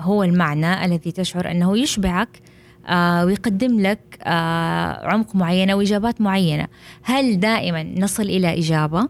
[0.00, 2.40] هو المعنى الذي تشعر أنه يشبعك
[2.86, 6.68] آه ويقدم لك آه عمق معينة وإجابات معينة.
[7.02, 9.08] هل دائما نصل إلى إجابة؟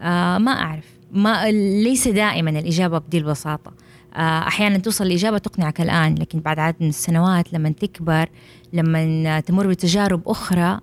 [0.00, 0.99] آه ما أعرف.
[1.12, 1.50] ما
[1.82, 3.72] ليس دائما الإجابة بدي البساطة.
[4.14, 8.28] آه، أحيانا توصل الإجابة تقنعك الآن لكن بعد عدد من السنوات لما تكبر
[8.72, 10.80] لما تمر بتجارب أخرى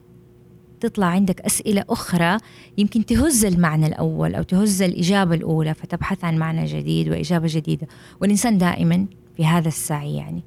[0.80, 2.38] تطلع عندك أسئلة أخرى
[2.78, 7.88] يمكن تهز المعنى الأول أو تهز الإجابة الأولى فتبحث عن معنى جديد وإجابة جديدة.
[8.22, 9.06] والإنسان دائما
[9.38, 10.44] في هذا السعي يعني.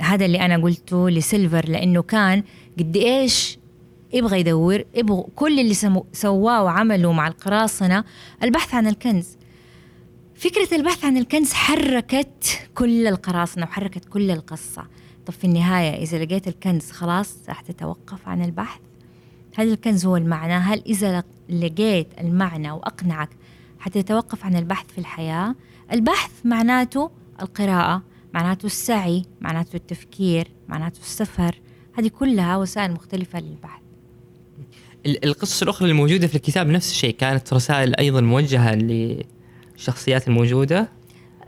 [0.00, 2.42] هذا اللي أنا قلته لسيلفر لأنه كان
[2.78, 3.58] قد إيش
[4.12, 5.74] يبغى يدور يبغى كل اللي
[6.12, 8.04] سواه وعمله مع القراصنة
[8.42, 9.36] البحث عن الكنز.
[10.34, 14.86] فكرة البحث عن الكنز حركت كل القراصنة وحركت كل القصة.
[15.26, 18.80] طب في النهاية إذا لقيت الكنز خلاص راح تتوقف عن البحث.
[19.56, 23.30] هل الكنز هو المعنى؟ هل إذا لقيت المعنى وأقنعك
[23.78, 25.54] حتتوقف عن البحث في الحياة؟
[25.92, 27.10] البحث معناته
[27.42, 28.02] القراءة
[28.34, 31.60] معناته السعي معناته التفكير معناته السفر.
[31.98, 33.79] هذه كلها وسائل مختلفة للبحث.
[35.06, 37.14] القصص الأخرى الموجودة في الكتاب نفس الشيء.
[37.14, 40.88] كانت رسائل أيضا موجهة للشخصيات الموجودة.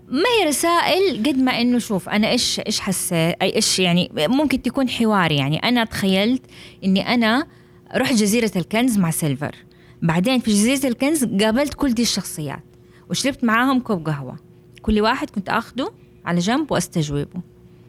[0.08, 4.62] ما هي رسائل قد ما إنه شوف أنا إيش إيش حسيت؟ أي إيش يعني ممكن
[4.62, 5.58] تكون حوار يعني.
[5.58, 6.42] أنا تخيلت
[6.84, 7.46] إني أنا
[7.94, 9.56] رحت جزيرة الكنز مع سيلفر.
[10.02, 12.62] بعدين في جزيرة الكنز قابلت كل دي الشخصيات
[13.10, 14.36] وشربت معاهم كوب قهوة.
[14.82, 15.92] كل واحد كنت آخده
[16.24, 17.40] على جنب وأستجوبه.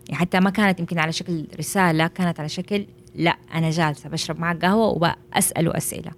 [0.10, 2.86] يعني حتى ما كانت يمكن على شكل رسالة كانت على شكل
[3.16, 6.12] لا أنا جالسة بشرب معك قهوة وبساله أسئلة.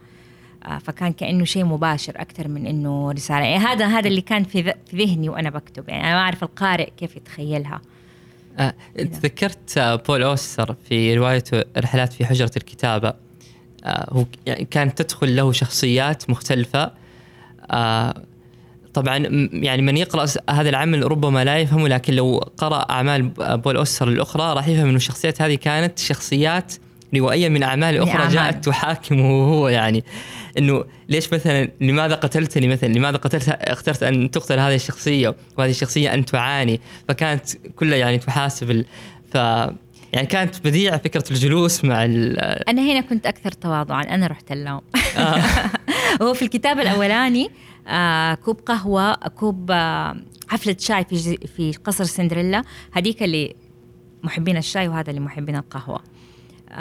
[0.66, 3.46] آه، فكان كأنه شيء مباشر أكثر من إنه رسالة.
[3.46, 5.90] يعني هذا هذا اللي كان في في ذهني وأنا بكتب.
[5.90, 7.82] يعني أنا ما أعرف القارئ كيف يتخيلها.
[8.60, 13.14] آه، تذكرت آه، بول أوستر في روايته رحلات في حجرة الكتابة
[13.86, 16.92] آه، هو يعني كانت تدخل له شخصيات مختلفة.
[17.72, 18.24] آه،
[18.94, 19.18] طبعا
[19.54, 24.54] يعني من يقرأ هذا العمل ربما لا يفهمه لكن لو قرأ أعمال بول أوستر الأخرى
[24.54, 26.74] راح يفهم إنه الشخصيات هذه كانت شخصيات
[27.18, 30.04] روائيه من أعمال أخرى جاءت تحاكمه هو يعني
[30.58, 36.14] إنه ليش مثلا لماذا قتلتني مثلا؟ لماذا قتلت؟ اخترت أن تقتل هذه الشخصية وهذه الشخصية
[36.14, 38.86] أن تعاني؟ فكانت كلها يعني تحاسب
[39.32, 39.36] ف
[40.14, 44.04] يعني كانت بديعة فكرة الجلوس مع أنا هنا كنت أكثر تواضعا.
[44.04, 44.82] أنا رحت اللوم
[45.18, 45.44] آه.
[46.22, 47.50] هو في الكتاب الأولاني
[47.88, 50.16] آه كوب قهوة كوب آه
[50.48, 52.64] حفلة شاي في في قصر سندريلا.
[52.92, 53.56] هذيك اللي
[54.24, 56.00] محبين الشاي وهذا اللي محبين القهوة.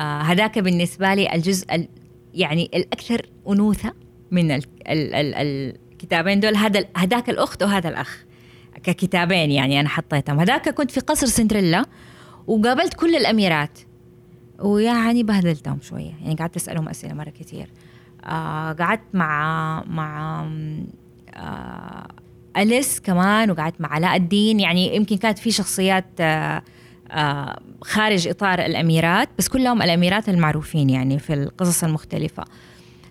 [0.00, 1.88] هذاك بالنسبة لي الجزء
[2.34, 3.92] يعني الأكثر أنوثة
[4.30, 6.56] من ال ال ال الكتابين دول.
[6.56, 8.24] هذا هذاك الأخت وهذا الأخ
[8.82, 10.40] ككتابين يعني أنا حطيتهم.
[10.40, 11.84] هذاك كنت في قصر سندريلا
[12.46, 13.78] وقابلت كل الأميرات
[14.58, 16.12] ويعني بهدلتهم شوية.
[16.22, 17.70] يعني قعدت أسألهم أسئلة مرة كثير
[18.24, 20.46] آه قعدت مع مع
[21.34, 22.08] آه
[22.56, 24.60] أليس كمان وقعدت مع علاء الدين.
[24.60, 26.62] يعني يمكن كانت في شخصيات آه
[27.10, 32.44] آه خارج إطار الأميرات بس كلهم الأميرات المعروفين يعني في القصص المختلفة.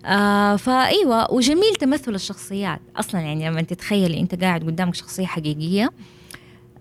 [0.06, 2.80] آه فأيوة وجميل تمثل الشخصيات.
[2.96, 5.90] أصلا يعني لما تتخيلي أنت قاعد قدامك شخصية حقيقية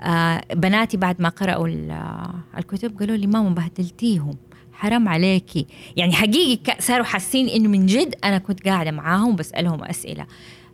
[0.02, 1.68] آه بناتي بعد ما قرأوا
[2.58, 4.38] الكتب قالوا لي ماما بهدلتيهم.
[4.74, 5.68] حرام عليكي.
[5.96, 10.26] يعني حقيقي صاروا حاسين إنه من جد أنا كنت قاعدة معاهم بسألهم أسئلة.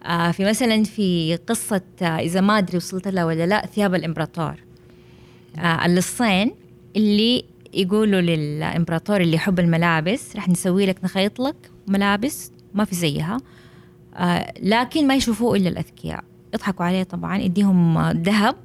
[0.05, 4.55] آه في مثلا في قصة آه إذا ما أدري وصلت لها ولا لا ثياب الإمبراطور.
[5.57, 6.51] آه اللصين
[6.95, 13.37] اللي يقولوا للإمبراطور اللي يحب الملابس رح نسوي لك نخيط لك ملابس ما في زيها.
[14.15, 16.23] آه لكن ما يشوفوه إلا الأذكياء.
[16.53, 18.55] يضحكوا عليه طبعا يديهم ذهب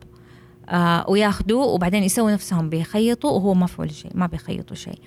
[0.69, 4.99] آه وياخذوه وبعدين يسووا نفسهم بيخيطوا وهو ما في شيء ما بيخيطوا شيء.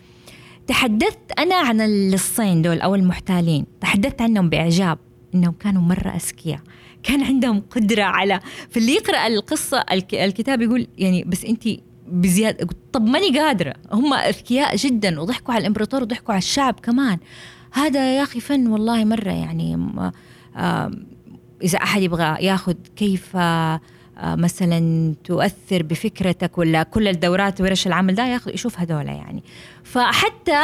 [0.67, 3.65] تحدثت أنا عن اللصين دول أو المحتالين.
[3.81, 4.97] تحدثت عنهم بإعجاب
[5.35, 6.59] إنهم كانوا مرة أذكياء.
[7.03, 8.39] كان عندهم قدرة على
[8.69, 11.67] فاللي يقرأ القصة الكتاب يقول يعني بس انت
[12.07, 13.73] بزياده طب ماني قادرة.
[13.91, 17.17] هم أذكياء جدا وضحكوا على الإمبراطور وضحكوا على الشعب كمان.
[17.71, 19.87] هذا يا أخي فن والله مرة يعني
[20.57, 20.91] آه
[21.63, 23.79] إذا أحد يبغى ياخذ كيف آه
[24.21, 29.43] مثلا تؤثر بفكرتك ولا كل الدورات ورش العمل ده ياخذ يشوف هذول يعني.
[29.83, 30.61] فحتى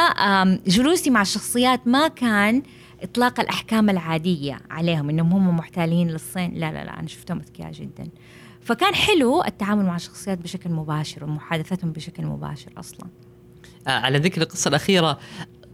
[0.68, 2.62] جلوسي مع الشخصيات ما كان
[3.04, 6.54] إطلاق الأحكام العادية عليهم إنهم هم محتالين للصين.
[6.54, 8.08] لا لا لا أنا شفتهم أذكياء جدا.
[8.64, 13.08] فكان حلو التعامل مع الشخصيات بشكل مباشر ومحادثتهم بشكل مباشر أصلا.
[13.88, 15.20] آه على ذكر القصة الأخيرة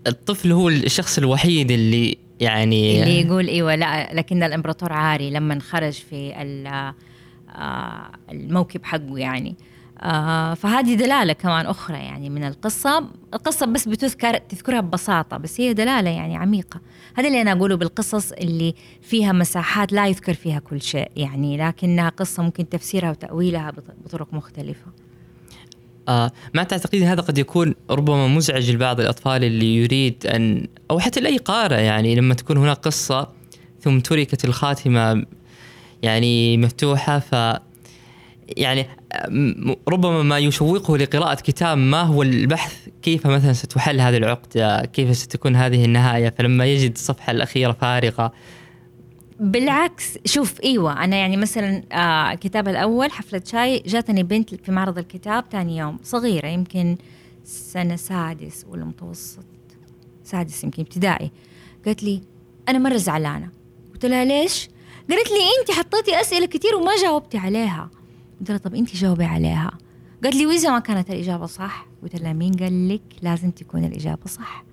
[0.07, 5.93] الطفل هو الشخص الوحيد اللي يعني اللي يقول إيوه لا لكن الإمبراطور عاري لما خرج
[5.93, 6.33] في
[7.55, 9.55] آه، الموكب حقه يعني.
[10.01, 13.07] آه فهذه دلالة كمان أخرى يعني من القصة.
[13.33, 16.81] القصة بس بتذكر تذكرها ببساطة بس هي دلالة يعني عميقة.
[17.15, 22.09] هذا اللي أنا أقوله بالقصص اللي فيها مساحات لا يذكر فيها كل شيء يعني لكنها
[22.09, 23.73] قصة ممكن تفسيرها وتأويلها
[24.05, 24.85] بطرق مختلفة.
[26.09, 31.19] آه ما تعتقد هذا قد يكون ربما مزعج لبعض الأطفال اللي يريد أن أو حتى
[31.19, 33.29] لأي قارئ يعني لما تكون هناك قصة
[33.81, 35.25] ثم تركت الخاتمة
[36.03, 37.59] يعني مفتوحة ف
[38.57, 38.87] يعني
[39.87, 45.55] ربما ما يشوقه لقراءة كتاب ما هو البحث كيف مثلا ستحل هذه العقدة كيف ستكون
[45.55, 48.31] هذه النهاية؟ فلما يجد الصفحة الأخيرة فارغة.
[49.39, 54.97] بالعكس شوف إيوه أنا يعني مثلا آه الكتاب الأول حفلة شاي جاتني بنت في معرض
[54.97, 56.97] الكتاب ثاني يوم صغيرة يمكن
[57.43, 59.45] سنة سادس ولا متوسط
[60.23, 61.31] سادس يمكن ابتدائي.
[61.85, 62.21] قالت لي
[62.69, 63.49] أنا مرة زعلانة.
[63.93, 64.69] قلت لها ليش؟
[65.09, 67.89] قالت لي انت حطيتي أسئلة كثير وما جاوبتي عليها.
[68.39, 69.71] قلت لها طب انت جاوبي عليها.
[70.23, 71.87] قالت لي وإذا ما كانت الإجابة صح.
[72.03, 74.63] قلت لها مين قال لك لازم تكون الإجابة صح؟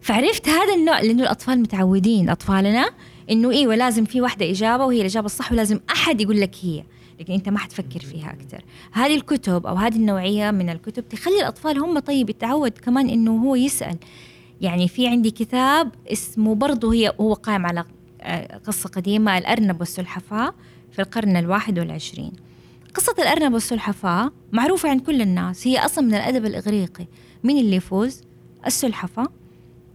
[0.00, 2.90] فعرفت هذا النوع لأنه الأطفال متعودين أطفالنا
[3.30, 6.84] إنه أيوه لازم في واحدة إجابة وهي الإجابة الصح ولازم أحد يقول لك هي.
[7.20, 11.78] لكن أنت ما حتفكر فيها أكثر هذه الكتب أو هذه النوعية من الكتب تخلي الأطفال
[11.78, 12.30] هم طيب.
[12.30, 13.96] يتعود كمان إنه هو يسأل.
[14.60, 17.84] يعني في عندي كتاب اسمه برضه هي هو قائم على
[18.66, 20.54] قصة قديمة الأرنب والسلحفاة
[20.92, 22.32] في القرن الواحد والعشرين.
[22.94, 27.06] قصة الأرنب والسلحفاة معروفة عند كل الناس هي أصلا من الأدب الإغريقي.
[27.44, 28.22] مين اللي يفوز؟
[28.66, 29.26] السلحفاة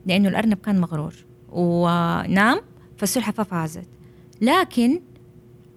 [0.06, 1.14] لأنه الأرنب كان مغرور
[1.52, 2.62] ونام
[2.98, 3.88] فالسلحفاة فازت.
[4.42, 5.02] لكن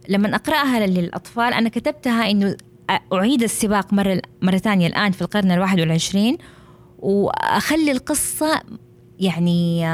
[0.09, 2.57] لما أقرأها للأطفال أنا كتبتها إنه
[3.13, 6.39] أعيد السباق مرة مرة ثانية الآن في القرن الواحد والعشرين
[6.99, 8.63] وأخلي القصة
[9.21, 9.89] يعني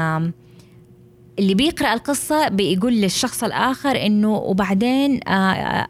[1.39, 5.19] اللي بيقرأ القصة بيقول للشخص الآخر إنه وبعدين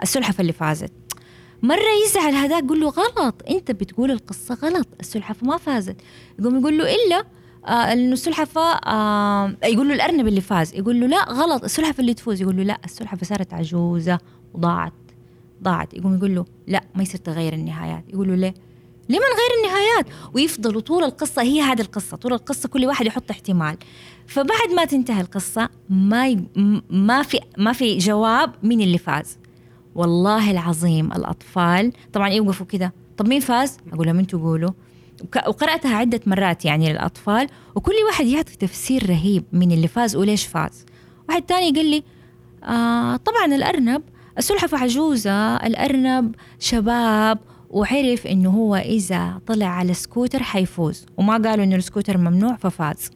[0.03, 0.91] السلحفة اللي فازت.
[1.65, 5.95] مرة يزعل هذاك يقول له غلط أنت بتقول القصة غلط السلحفة ما فازت.
[6.39, 7.23] يقوم يقول له إلا
[7.65, 12.13] آه انه السلحفة آه يقول له الأرنب اللي فاز يقول له لا غلط السلحفة اللي
[12.13, 12.41] تفوز.
[12.41, 14.19] يقول له لا السلحفة صارت عجوزة
[14.53, 14.93] وضاعت
[15.63, 15.93] ضاعت.
[15.93, 18.03] يقوم يقول له لا ما يصير تغير النهايات.
[18.13, 18.53] يقول له ليه؟
[19.09, 23.31] ليه ما نغير النهايات؟ ويفضلوا طول القصة هي هذه القصة طول القصة كل واحد يحط
[23.31, 23.77] احتمال.
[24.27, 26.43] فبعد ما تنتهي القصة ما ي...
[26.89, 29.37] ما في ما في جواب مين اللي فاز.
[29.95, 32.91] والله العظيم الأطفال طبعا يوقفوا كذا.
[33.17, 34.71] طب مين فاز؟ أقول لهم أنتوا قولوا.
[35.47, 40.85] وقرأتها عدة مرات يعني للأطفال وكل واحد يعطي تفسير رهيب من اللي فاز وليش فاز.
[41.29, 42.03] واحد تاني قال لي
[42.63, 44.01] آه طبعا الأرنب
[44.37, 47.39] السلحفة عجوزة الأرنب شباب
[47.69, 51.05] وعرف إنه هو إذا طلع على سكوتر حيفوز.
[51.17, 53.11] وما قالوا إنه السكوتر ممنوع ففاز.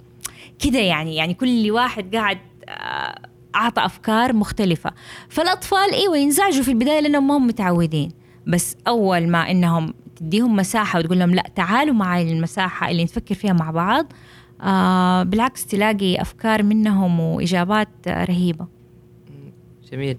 [0.60, 2.38] كده يعني يعني كل واحد قاعد
[2.70, 4.92] آه، أعطى أفكار مختلفة.
[5.30, 8.12] فالأطفال إيوه ينزعجوا في البداية لأنهم ما هم متعودين.
[8.48, 13.54] بس أول ما إنهم تديهم مساحة وتقول لهم لا تعالوا معي المساحة اللي نفكر فيها
[13.54, 14.06] مع بعض
[14.62, 18.68] آه بالعكس تلاقي أفكار منهم وإجابات رهيبة.
[19.92, 20.18] جميل.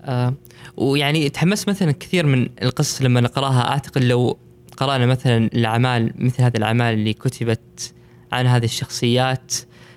[0.00, 0.34] آه
[0.76, 3.70] ويعني تحمست مثلا كثير من القصص لما نقرأها.
[3.70, 4.38] أعتقد لو
[4.76, 7.94] قرأنا مثلا الأعمال مثل هذه الأعمال اللي كتبت
[8.32, 9.54] عن هذه الشخصيات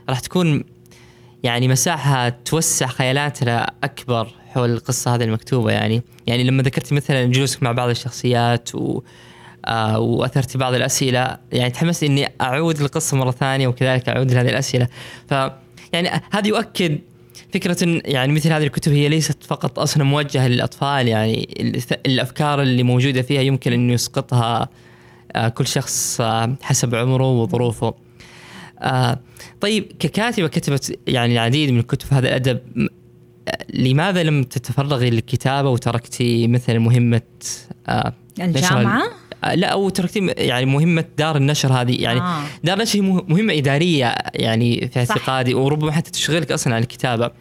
[0.10, 0.64] راح تكون
[1.46, 6.02] يعني مساحة توسع خيالاتنا أكبر حول القصة هذه المكتوبة يعني.
[6.28, 9.02] يعني لما ذكرت مثلا جلوسك مع بعض الشخصيات و
[9.66, 14.88] آه واثرت بعض الأسئلة يعني تحمست إني أعود القصة مرة ثانية وكذلك أعود لهذه الأسئلة.
[15.30, 15.32] ف
[15.94, 17.00] يعني هذا يؤكد
[17.54, 21.50] فكرة يعني مثل هذه الكتب هي ليست فقط أصلا موجهة للأطفال يعني
[22.06, 24.70] الأفكار اللي موجودة فيها يمكن أن يسقطها
[25.36, 28.05] آه، كل شخص آه، حسب عمره وظروفه.
[28.80, 29.20] آه،
[29.62, 32.60] طيب ككاتبة كتبت يعني العديد من الكتب في هذا الأدب
[33.74, 37.22] لماذا لم تتفرغي للكتابة وتركتي مثلا مهمة
[38.40, 39.04] الجامعة؟
[39.54, 42.44] لا أو تركتي يعني مهمة دار النشر هذه يعني آه.
[42.64, 47.32] دار النشر هي مهمة إدارية يعني في اعتقادي وربما حتى تشغلك أصلا عن الكتابة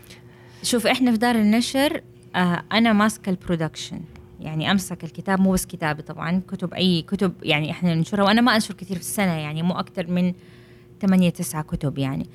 [0.63, 2.01] شوف إحنا في دار النشر
[2.37, 4.01] آه أنا ماسكة البرودكشن
[4.41, 8.55] يعني أمسك الكتاب مو بس كتابي طبعا كتب أي كتب يعني إحنا ننشرها وأنا ما
[8.55, 10.33] أنشر كثير في السنة يعني مو أكثر من
[11.01, 12.27] ثمانية تسعة كتب يعني.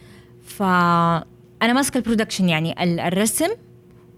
[0.42, 3.50] فانا ماسكة البرودكشن يعني الرسم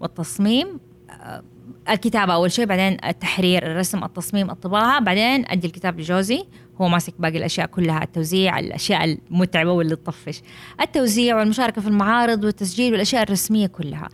[0.00, 0.80] والتصميم
[1.10, 1.42] آه،
[1.88, 6.44] الكتابة أول شيء بعدين التحرير الرسم التصميم الطباعة بعدين أدي الكتاب لجوزي
[6.80, 10.42] هو ماسك باقي الأشياء كلها التوزيع الأشياء المتعبة واللي تطفش.
[10.80, 14.08] التوزيع والمشاركة في المعارض والتسجيل والأشياء الرسمية كلها.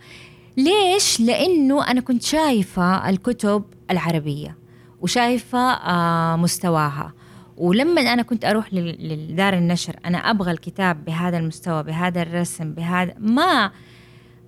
[0.57, 4.57] ليش؟ لأنه أنا كنت شايفة الكتب العربية
[5.01, 7.13] وشايفة آه مستواها.
[7.59, 13.71] ولما أنا كنت أروح لدار النشر أنا أبغى الكتاب بهذا المستوى بهذا الرسم بهذا ما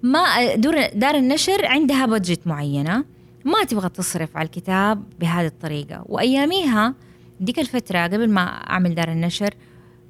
[0.04, 0.56] ما
[0.94, 3.06] دار النشر عندها budget معينة
[3.46, 6.04] ما تبغى تصرف على الكتاب بهذه الطريقة.
[6.06, 6.94] وأياميها
[7.40, 9.54] ديك الفترة قبل ما أعمل دار النشر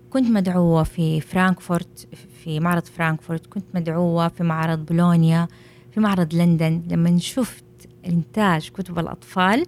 [0.09, 2.07] كنت مدعوة في فرانكفورت
[2.43, 5.47] في معرض فرانكفورت كنت مدعوة في معرض بولونيا
[5.93, 6.83] في معرض لندن.
[6.89, 7.63] لما شفت
[8.05, 9.65] إنتاج كتب الأطفال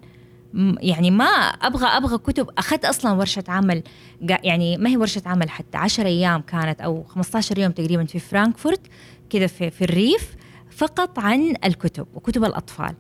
[0.82, 2.50] يعني ما أبغى أبغى كتب.
[2.58, 3.84] أخذت أصلا ورشة عمل
[4.22, 8.82] يعني ما هي ورشة عمل حتى 10 أيام كانت أو 15 يوم تقريبا في فرانكفورت
[9.30, 10.36] كذا في, في الريف
[10.72, 12.96] فقط عن الكتب وكتب الأطفال.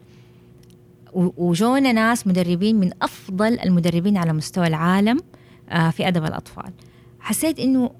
[1.14, 5.20] وجونا ناس مدربين من أفضل المدربين على مستوى العالم
[5.70, 6.72] آه، في أدب الأطفال.
[7.20, 7.92] حسيت إنه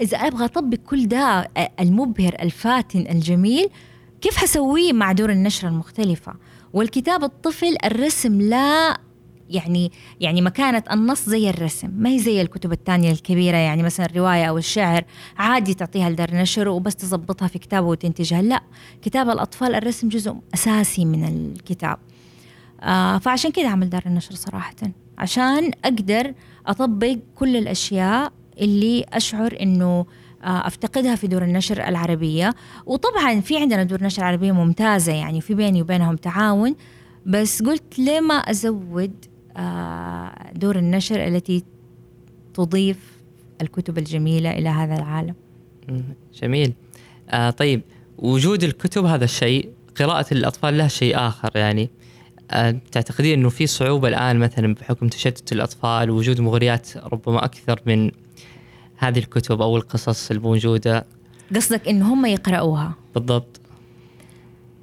[0.00, 3.68] إذا أبغى أطبق كل ده آه، المبهر الفاتن الجميل
[4.20, 6.34] كيف حسويه مع دور النشر المختلفة؟
[6.74, 9.00] والكتاب الطفل الرسم لا
[9.50, 14.44] يعني يعني مكانة النص زي الرسم ما هي زي الكتب الثانية الكبيرة يعني مثلا الرواية
[14.44, 15.04] أو الشعر
[15.36, 18.62] عادي تعطيها لدار نشر وبس تظبطها في كتابه وتنتجها لا
[19.02, 21.98] كتاب الأطفال الرسم جزء أساسي من الكتاب.
[22.80, 24.76] آه فعشان كده عمل دار النشر صراحة
[25.18, 26.34] عشان أقدر
[26.66, 30.06] أطبق كل الأشياء اللي أشعر إنه آه،
[30.44, 32.54] أفتقدها في دور النشر العربية.
[32.86, 36.74] وطبعا في عندنا دور نشر عربية ممتازة يعني في بيني وبينهم تعاون.
[37.26, 39.12] بس قلت ليه ما أزود
[39.56, 41.64] آه، دور النشر التي
[42.54, 42.98] تضيف
[43.62, 45.34] الكتب الجميلة إلى هذا العالم.
[46.42, 46.72] جميل.
[47.30, 47.82] آه طيب
[48.18, 51.90] وجود الكتب هذا الشيء قراءة الأطفال لها شيء آخر يعني.
[52.50, 58.10] آه، تعتقدين إنه في صعوبة الآن مثلا بحكم تشتت الأطفال ووجود مغريات ربما أكثر من
[58.96, 61.04] هذه الكتب أو القصص الموجودة.
[61.54, 62.94] قصدك إن هم يقرأوها.
[63.14, 63.60] بالضبط.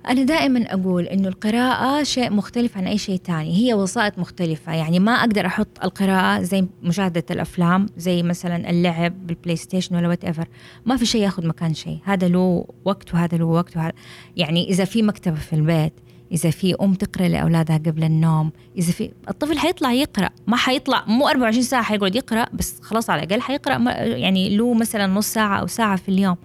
[0.08, 3.56] أنا دائما أقول إنه القراءة شيء مختلف عن أي شيء تاني.
[3.58, 4.74] هي وسائط مختلفة.
[4.74, 10.48] يعني ما أقدر أحط القراءة زي مشاهدة الأفلام زي مثلا اللعب بال PlayStation ولا whatever
[10.86, 12.00] ما في شيء ياخذ مكان شيء.
[12.04, 13.94] هذا له وقت وهذا له وقت وهذا.
[14.38, 15.94] يعني إذا في مكتبة في البيت
[16.32, 21.28] إذا في أم تقرأ لأولادها قبل النوم إذا في الطفل حيطلع يقرأ ما حيطلع مو
[21.28, 25.60] 24 ساعة حيقعد يقرأ بس خلاص على الأقل حيقرأ م- يعني له مثلا نص ساعة
[25.60, 26.36] أو ساعة في اليوم.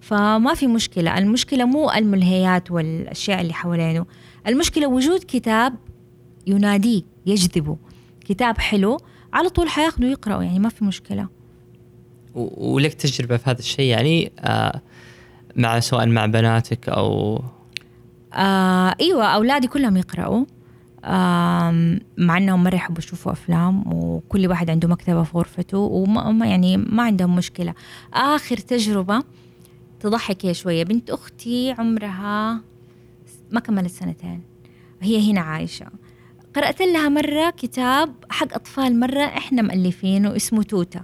[0.00, 4.06] فما في مشكلة المشكلة مو الملهيات والأشياء اللي حوالينه.
[4.46, 5.74] المشكلة وجود كتاب
[6.46, 7.76] يناديه يجذبه.
[8.24, 8.96] كتاب حلو
[9.32, 11.28] على طول حياخده يقرأه يعني ما في مشكلة.
[12.34, 14.80] ولك تجربة في هذا الشيء؟ يعني آه
[15.56, 17.40] مع سواء مع بناتك أو
[18.34, 20.44] آه إيوه أولادي كلهم يقرأوا.
[21.04, 26.46] آم، مع إنهم مرة يحبوا يشوفوا أفلام وكل واحد عنده مكتبة في غرفته وما ما-
[26.46, 27.74] يعني ما عندهم مشكلة.
[28.14, 29.22] آخر تجربة
[30.00, 30.84] تضحك هي شوية.
[30.84, 32.60] بنت أختي عمرها
[33.50, 34.42] ما كملت سنتين.
[35.02, 35.86] هي هنا عايشة.
[36.56, 41.00] قرأت لها مرة كتاب حق أطفال مرة إحنا مؤلفينه اسمه توتة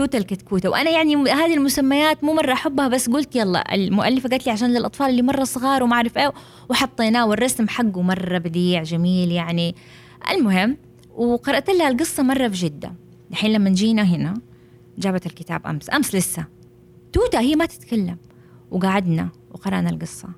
[0.00, 0.68] توتة الكتكوتة.
[0.68, 5.10] وأنا يعني هذه المسميات مو مرة أحبها بس قلت يلا المؤلفة قالت لي عشان للأطفال
[5.10, 6.32] اللي مرة صغار وما أعرف إيه
[6.68, 9.74] وحطيناه والرسم حقه مرة بديع جميل يعني.
[10.30, 10.76] المهم
[11.14, 12.92] وقرأت لها القصة مرة في جدة.
[13.30, 14.34] الحين لما جينا هنا
[14.98, 15.90] جابت الكتاب أمس.
[15.90, 16.44] أمس لسه.
[17.12, 18.16] توتة هي ما تتكلم.
[18.70, 20.28] وقعدنا وقرأنا القصة.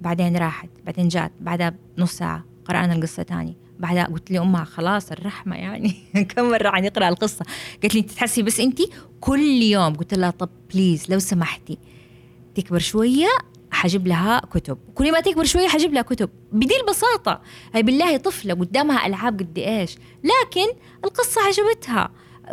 [0.00, 3.56] بعدين راحت بعدين جات بعدها بنص ساعة قرأنا القصة تاني.
[3.82, 5.94] بعدها قلت لي أمها خلاص الرحمة يعني
[6.36, 7.44] كم مرة عن يقرأ القصة؟
[7.82, 8.80] قالت لي أنت تحسي بس أنت
[9.20, 11.78] كل يوم؟ قلت لها طب بليز لو سمحتي
[12.54, 13.28] تكبر شوية
[13.70, 14.78] حجيب لها كتب.
[14.94, 16.30] كل ما تكبر شوية حجيب لها كتب.
[16.52, 17.40] بدي البساطة
[17.74, 19.96] هاي بالله طفلة قدامها ألعاب قد إيش.
[20.24, 20.66] لكن
[21.04, 22.10] القصة عجبتها.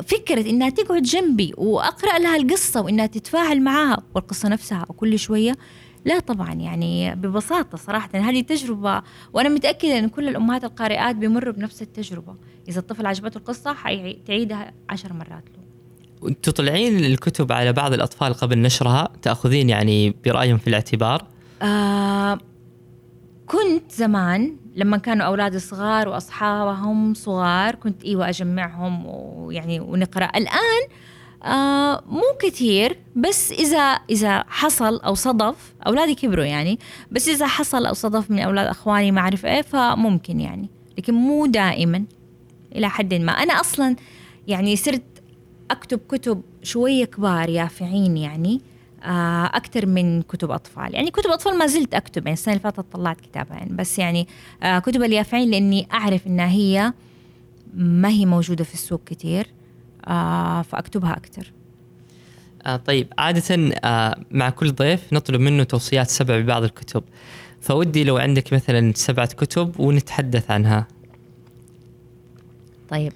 [0.07, 5.55] فكرة إنها تقعد جنبي وأقرأ لها القصة وإنها تتفاعل معاها والقصة نفسها وكل شوية
[6.05, 9.01] لا طبعا يعني ببساطة صراحة هذه تجربة
[9.33, 12.35] وأنا متأكدة أن كل الأمهات القارئات بيمروا بنفس التجربة.
[12.69, 15.59] إذا الطفل عجبته القصة حتعيدها عشر مرات له.
[16.43, 21.25] تطلعين الكتب على بعض الأطفال قبل نشرها تأخذين يعني برأيهم في الاعتبار؟
[21.61, 22.37] آه
[23.45, 30.25] كنت زمان لما كانوا أولادي صغار وأصحابهم صغار كنت إيوة أجمعهم ويعني ونقرأ.
[30.35, 30.81] الآن
[31.43, 36.79] آه مو كثير بس إذا إذا حصل أو صدف أولادي كبروا يعني
[37.11, 40.69] بس إذا حصل أو صدف من أولاد أخواني ما أعرف إيه فممكن يعني.
[40.97, 42.03] لكن مو دائما
[42.75, 43.31] إلى حد ما.
[43.31, 43.95] أنا أصلا
[44.47, 45.03] يعني صرت
[45.71, 48.61] أكتب كتب شوية كبار يافعين يعني
[49.03, 50.95] آه أكثر من كتب أطفال.
[50.95, 53.75] يعني كتب أطفال ما زلت أكتب يعني السنة اللي فاتت طلعت كتابين يعني.
[53.75, 54.27] بس يعني
[54.63, 56.93] آه كتب اليافعين لأني أعرف إنها هي
[57.73, 59.47] ما هي موجودة في السوق كتير
[60.61, 61.51] فأكتبها أكثر.
[62.65, 67.03] آه طيب عادة آه مع كل ضيف نطلب منه توصيات سبع ببعض الكتب.
[67.61, 70.87] فودي لو عندك مثلا سبعة كتب ونتحدث عنها.
[72.89, 73.13] طيب.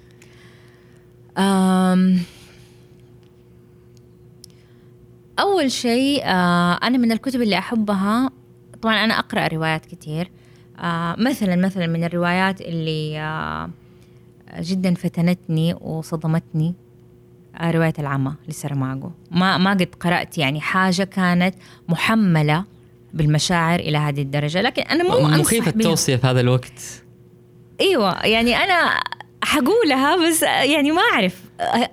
[5.38, 8.30] أول شيء آه أنا من الكتب اللي أحبها
[8.82, 10.30] طبعا أنا أقرأ روايات كتير.
[10.78, 13.70] آه مثلا مثلا من الروايات اللي آه
[14.60, 16.68] جدا فتنتني وصدمتني.
[16.68, 16.83] آه
[17.62, 21.54] رواية العمى لسرماغو ما ما قد قرأت يعني حاجة كانت
[21.88, 22.64] محملة
[23.14, 27.02] بالمشاعر إلى هذه الدرجة لكن أنا مو مخيف التوصية في هذا الوقت
[27.80, 29.00] إيوه يعني أنا
[29.44, 31.42] حقولها بس يعني ما أعرف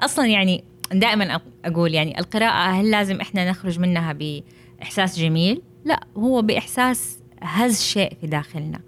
[0.03, 6.41] أصلا يعني دائما أقول يعني القراءة هل لازم إحنا نخرج منها بإحساس جميل؟ لا هو
[6.41, 8.79] بإحساس هز شيء في داخلنا.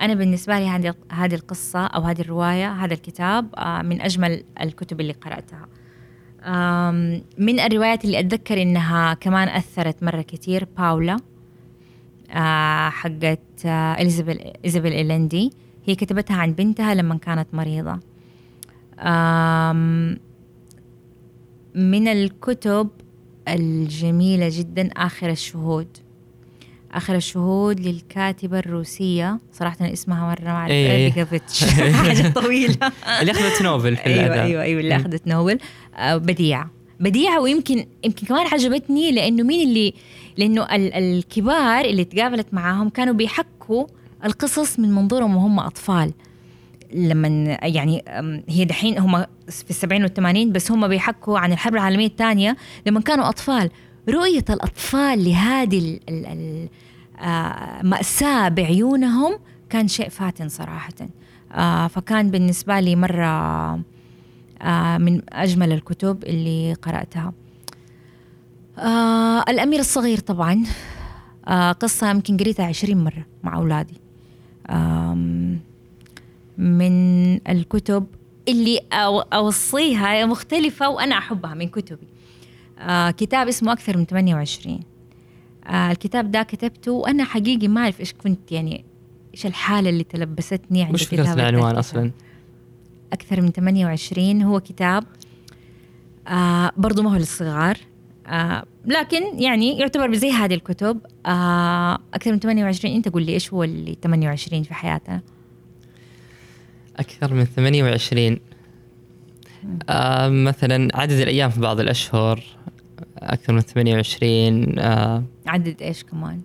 [0.00, 3.44] أنا بالنسبة لي هذه هذه القصة أو هذه الرواية هذا الكتاب
[3.84, 5.66] من أجمل الكتب اللي قرأتها.
[7.38, 11.16] من الروايات اللي أتذكر إنها كمان أثرت مرة كثير باولا
[12.90, 15.50] حقت اليزابيل اليزابيل ايلندي
[15.84, 18.00] هي كتبتها عن بنتها لما كانت مريضة.
[21.74, 22.88] من الكتب
[23.48, 25.88] الجميلة جدا آخر الشهود.
[26.92, 29.38] آخر الشهود للكاتبة الروسية.
[29.52, 31.12] صراحة اسمها مرة ما أعرف إيه.
[31.92, 32.76] حاجة طويلة.
[33.20, 35.58] اللي أخذت نوبل في أيوة الأدب أيوة أيوة اللي أخذت نوبل.
[36.00, 36.70] بديعة
[37.00, 39.94] بديعة ويمكن يمكن كمان عجبتني لأنه مين اللي
[40.36, 43.86] لأنه الكبار اللي تقابلت معاهم كانوا بيحكوا
[44.24, 46.12] القصص من منظورهم وهم أطفال.
[46.94, 47.28] لما
[47.62, 48.04] يعني
[48.48, 53.28] هي دحين هم في السبعين والثمانين بس هم بيحكوا عن الحرب العالمية الثانية لما كانوا
[53.28, 53.70] أطفال.
[54.08, 56.00] رؤية الأطفال لهذه
[57.80, 59.38] المأساة بعيونهم
[59.70, 60.94] كان شيء فاتن صراحة.
[61.52, 63.24] آه فكان بالنسبة لي مرة
[64.62, 67.32] آه من أجمل الكتب اللي قرأتها.
[68.78, 70.64] آه الأمير الصغير طبعا.
[71.48, 74.00] آه قصة يمكن قريتها عشرين مرة مع أولادي.
[76.58, 76.92] من
[77.48, 78.06] الكتب
[78.48, 78.80] اللي
[79.32, 82.06] أوصيها مختلفة وأنا أحبها من كتبي.
[82.78, 84.80] آه كتاب اسمه أكثر من 28
[85.66, 88.84] آه الكتاب ده كتبته وأنا حقيقي ما أعرف إيش كنت يعني
[89.34, 92.10] إيش الحالة اللي تلبستني عند وش فكرة العنوان أصلا؟
[93.12, 95.04] أكثر من 28 هو كتاب
[96.28, 97.76] آه برضو ما هو للصغار
[98.26, 101.00] آه لكن يعني يعتبر زي هذه الكتب.
[101.26, 105.20] آه أكثر من 28 أنت قول لي إيش هو اللي 28 في حياتنا
[106.96, 108.38] أكثر من 28
[109.88, 112.42] آه مثلا عدد الأيام في بعض الأشهر
[113.18, 116.40] أكثر من 28 آه عدد إيش كمان؟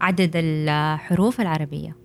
[0.00, 1.96] عدد الحروف العربية.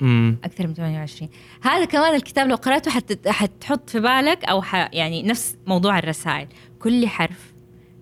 [0.00, 0.36] مم.
[0.44, 1.30] أكثر من 28
[1.62, 3.28] هذا كمان الكتاب لو قرأته حت...
[3.28, 4.74] حتحط في بالك أو ح...
[4.92, 6.46] يعني نفس موضوع الرسائل.
[6.78, 7.52] كل حرف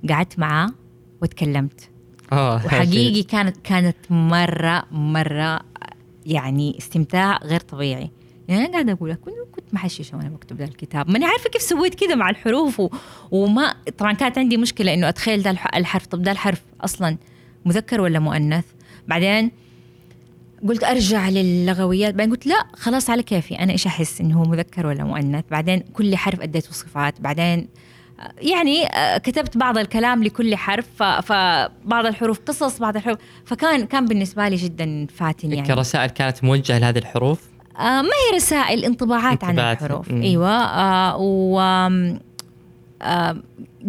[0.08, 0.70] قعدت معاه
[1.22, 1.90] وتكلمت.
[2.32, 5.60] آه وحقيقي كانت كانت مرة مرة
[6.26, 8.10] يعني استمتاع غير طبيعي.
[8.48, 11.10] يعني أنا قاعدة أقول كنت كنت محششه وأنا بكتب ذا الكتاب.
[11.10, 12.90] ماني عارفة كيف سويت كذا مع الحروف و...
[13.30, 16.06] وما طبعا كانت عندي مشكلة إنه أتخيل ذا الحرف.
[16.06, 17.16] طب ذا الحرف أصلا
[17.64, 18.64] مذكر ولا مؤنث؟
[19.08, 19.50] بعدين
[20.68, 22.14] قلت أرجع للغويات.
[22.14, 23.58] بعدين قلت لا خلاص على كيفي.
[23.58, 27.20] أنا إيش أحس إنه هو مذكر ولا مؤنث؟ بعدين كل حرف أديته صفات.
[27.20, 27.68] بعدين
[28.38, 28.88] يعني
[29.18, 31.02] كتبت بعض الكلام لكل حرف.
[31.02, 33.18] فبعض الحروف قصص بعض الحروف.
[33.44, 35.68] فكان كان بالنسبة لي جدا فاتن يعني.
[35.68, 40.22] كرسائل كانت موجهة لهذه الحروف؟ آه ما هي رسائل انطباعات, عن الحروف؟ مم.
[40.22, 40.50] أيوه.
[40.50, 41.60] آه و
[43.02, 43.36] آه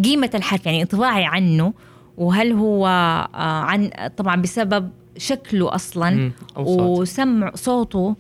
[0.03, 1.73] قيمة الحرف يعني انطباعي عنه
[2.17, 8.15] وهل هو آه عن طبعا بسبب شكله أصلا وسمع صوته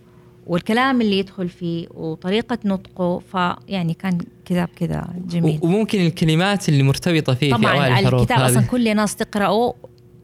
[0.47, 5.59] والكلام اللي يدخل فيه وطريقة نطقه فيعني كان كتاب كذا جميل.
[5.61, 9.73] وممكن الكلمات اللي مرتبطة فيه طبعا في أوائل الحروف الكتاب أصلا كل ناس تقرأه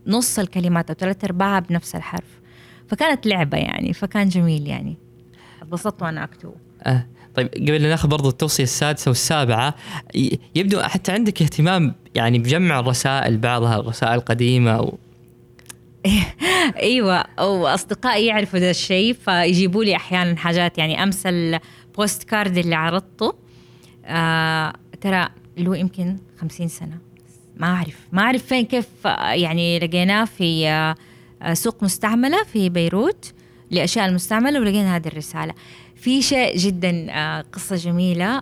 [0.07, 2.41] نص الكلمات أو ثلاث أرباعها بنفس الحرف.
[2.87, 4.97] فكانت لعبة يعني فكان جميل يعني.
[5.71, 6.53] انبسطت وأنا أكتبه
[6.83, 7.05] أه.
[7.35, 9.75] طيب قبل ناخذ برضو التوصية السادسة والسابعة
[10.55, 14.93] يبدو حتى عندك اهتمام يعني بجمع الرسائل بعضها الرسائل القديمة و...
[16.77, 20.77] إيوه واصدقائي يعرفوا ذا الشيء فيجيبوا لي أحيانا حاجات.
[20.77, 23.33] يعني امس ال post card اللي عرضته.
[24.05, 26.97] آه ترى له يمكن خمسين سنة.
[27.57, 33.33] ما أعرف ما أعرف فين كيف يعني لقيناه في آه سوق مستعملة في بيروت.
[33.71, 35.53] لأشياء المستعملة ولقينا هذه الرسالة.
[35.95, 38.39] في شيء جدا آه قصة جميلة.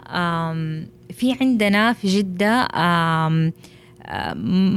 [1.13, 2.67] في عندنا في جدة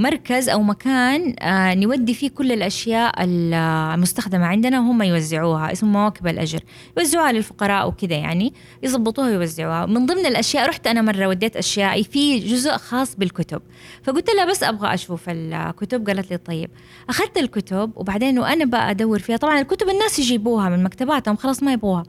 [0.03, 4.47] مركز أو مكان آه، نودي فيه كل الأشياء المستخدمة.
[4.47, 6.61] عندنا وهم يوزعوها اسمه مواكب الأجر.
[6.99, 8.53] يوزعوها للفقراء وكذا يعني
[8.83, 9.87] يضبطوها ويوزعوها.
[9.87, 13.63] من ضمن الأشياء رحت أنا مرة وديت أشيائي في جزء خاص بالكتب.
[14.03, 16.07] فقلت لها بس أبغى أشوف الكتب.
[16.07, 16.71] قالت لي طيب.
[17.09, 19.37] أخذت الكتب وبعدين وأنا بقى أدور فيها.
[19.37, 22.03] طبعا الكتب الناس يجيبوها من مكتباتهم خلاص ما يبغوها.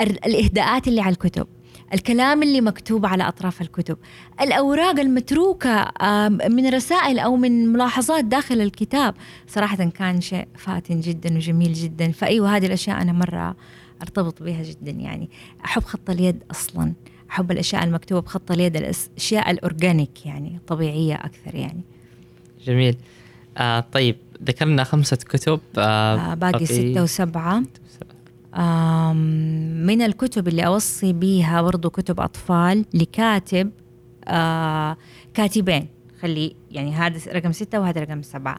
[0.00, 1.46] الإهداءات اللي على الكتب.
[1.94, 3.96] الكلام اللي مكتوب على أطراف الكتب.
[4.40, 5.92] الأوراق المتروكة
[6.48, 9.14] من رسائل أو من ملاحظات داخل الكتاب
[9.46, 12.12] صراحة كان شيء فاتن جدا وجميل جدا.
[12.12, 13.56] فأيوة هذه الأشياء أنا مرة
[14.02, 15.30] أرتبط بها جدا يعني.
[15.64, 16.92] أحب خط اليد أصلا.
[17.30, 21.80] أحب الأشياء المكتوبة بخط اليد الأشياء الأورجانيك يعني طبيعية أكثر يعني.
[22.66, 22.96] جميل.
[23.58, 25.60] آه طيب ذكرنا خمسة كتب.
[25.78, 27.62] آه, آه باقي ستة وسبعة.
[29.86, 33.70] من الكتب اللي أوصي بيها برضو كتب أطفال لكاتب
[35.34, 35.88] كاتبين.
[36.20, 38.58] خلي يعني هذا رقم ستة وهذا رقم سبعة.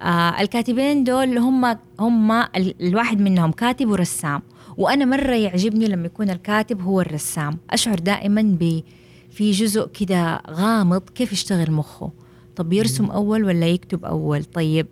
[0.00, 2.44] آه الكاتبين دول هم هم
[2.80, 4.42] الواحد منهم كاتب ورسام.
[4.76, 7.58] وأنا مرة يعجبني لما يكون الكاتب هو الرسام.
[7.70, 8.82] أشعر دائما ب
[9.30, 12.10] في جزء كده غامض كيف يشتغل مخه؟
[12.56, 14.86] طب يرسم أول ولا يكتب أول؟ طيب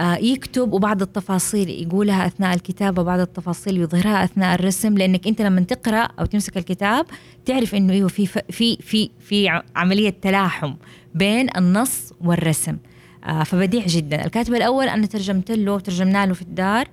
[0.00, 6.08] يكتب وبعض التفاصيل يقولها أثناء الكتابه وبعض التفاصيل يظهرها أثناء الرسم لأنك أنت لما تقرأ
[6.20, 7.06] أو تمسك الكتاب
[7.44, 10.74] تعرف إنه إيوه في في في في عملية تلاحم
[11.14, 12.76] بين النص والرسم.
[13.24, 14.24] آه، فبديع جدا.
[14.24, 16.88] الكاتب الأول أنا ترجمت له وترجمنا له في الدار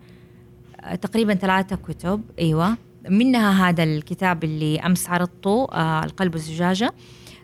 [0.81, 2.77] آه، تقريبا ثلاثة كتب إيوه.
[3.09, 5.67] منها هذا الكتاب اللي أمس عرضته
[6.03, 6.93] القلب والزجاجة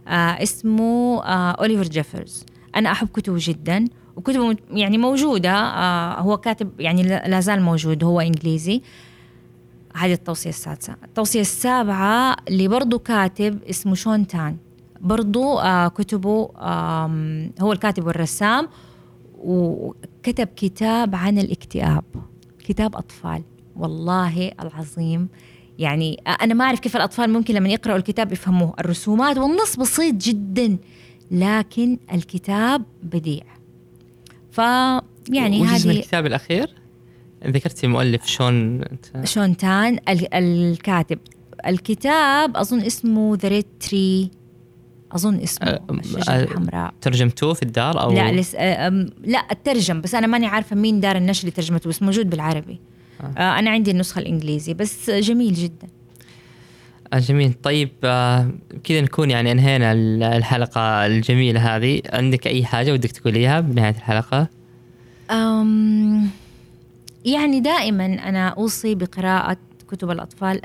[0.08, 2.46] اسمه اوليفر جيفرز
[2.76, 3.86] أنا أحب كتبه جدا.
[4.16, 8.82] وكتبه يعني موجودة آه هو كاتب يعني لا زال موجود هو إنجليزي.
[9.96, 10.96] هذه التوصية السادسة.
[11.04, 14.58] التوصية السابعة اللي برضو كاتب اسمه شون تان.
[15.02, 18.68] برضو آه كتبه آه هو الكاتب والرسام
[20.24, 22.04] كتب كتاب عن الاكتئاب.
[22.66, 23.44] كتاب أطفال.
[23.76, 25.30] والله العظيم.
[25.80, 28.74] يعني أنا ما أعرف كيف الأطفال ممكن لما يقرأوا الكتاب يفهموه.
[28.80, 30.78] الرسومات والنص بسيط جدا
[31.32, 33.44] لكن الكتاب بديع.
[34.56, 36.68] ف يعني هذه هذه الكتاب الأخير؟
[37.48, 38.82] ذكرتي مؤلف شون
[39.24, 40.00] شون تان
[40.34, 41.20] الكاتب.
[41.68, 44.32] الكتاب أظن اسمه The Red Tree
[45.12, 45.82] أظن اسمه أه
[46.30, 48.56] الحمراء ترجمتوه في الدار أو لا لس...
[49.26, 52.80] لا الترجم بس أنا ماني عارفة مين دار النشر اللي ترجمته بس موجود بالعربي.
[53.22, 53.34] آه.
[53.38, 55.88] آه أنا عندي النسخة الإنجليزي بس جميل جدا.
[57.14, 57.54] جميل.
[57.54, 58.50] طيب آه
[58.84, 59.92] كذا نكون يعني انهينا
[60.38, 62.02] الحلقة الجميلة هذه.
[62.14, 64.48] عندك أي حاجة ودك تقوليها بنهاية الحلقة؟
[65.32, 66.30] أم
[67.26, 69.58] يعني دائما أنا أوصي بقراءة
[69.92, 70.62] كتب الأطفال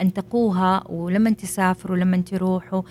[0.00, 2.82] أن تقوها ولما تسافروا لما تروحوا.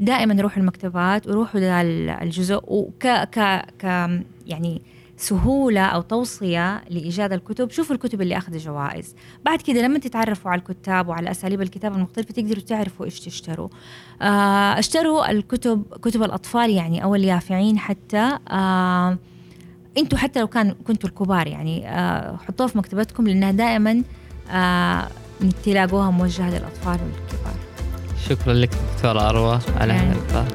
[0.00, 1.80] دائما روحوا المكتبات وروحوا ذا
[2.22, 2.60] الجزء.
[2.66, 3.84] وك ك ك
[4.46, 4.82] يعني
[5.16, 7.70] سهولة أو توصية لإيجاد الكتب.
[7.70, 9.14] شوفوا الكتب اللي أخذ جوائز.
[9.44, 13.68] بعد كده لما تتعرفوا على الكتاب وعلى أساليب الكتابة المختلفة تقدروا تعرفوا إيش تشتروا.
[14.22, 18.38] آه اشتروا الكتب كتب الأطفال يعني أو اليافعين حتى.
[18.50, 19.18] آه
[19.98, 24.02] أنتوا حتى لو كان كنتوا الكبار يعني آه حطوها في مكتبتكم لأنها دائما
[24.50, 25.08] آه
[25.64, 27.54] تلاقوها موجهة للأطفال والكبار.
[28.28, 29.58] شكرا لك دكتورة أروى.
[29.76, 30.12] على يعني.
[30.12, 30.46] الحلقة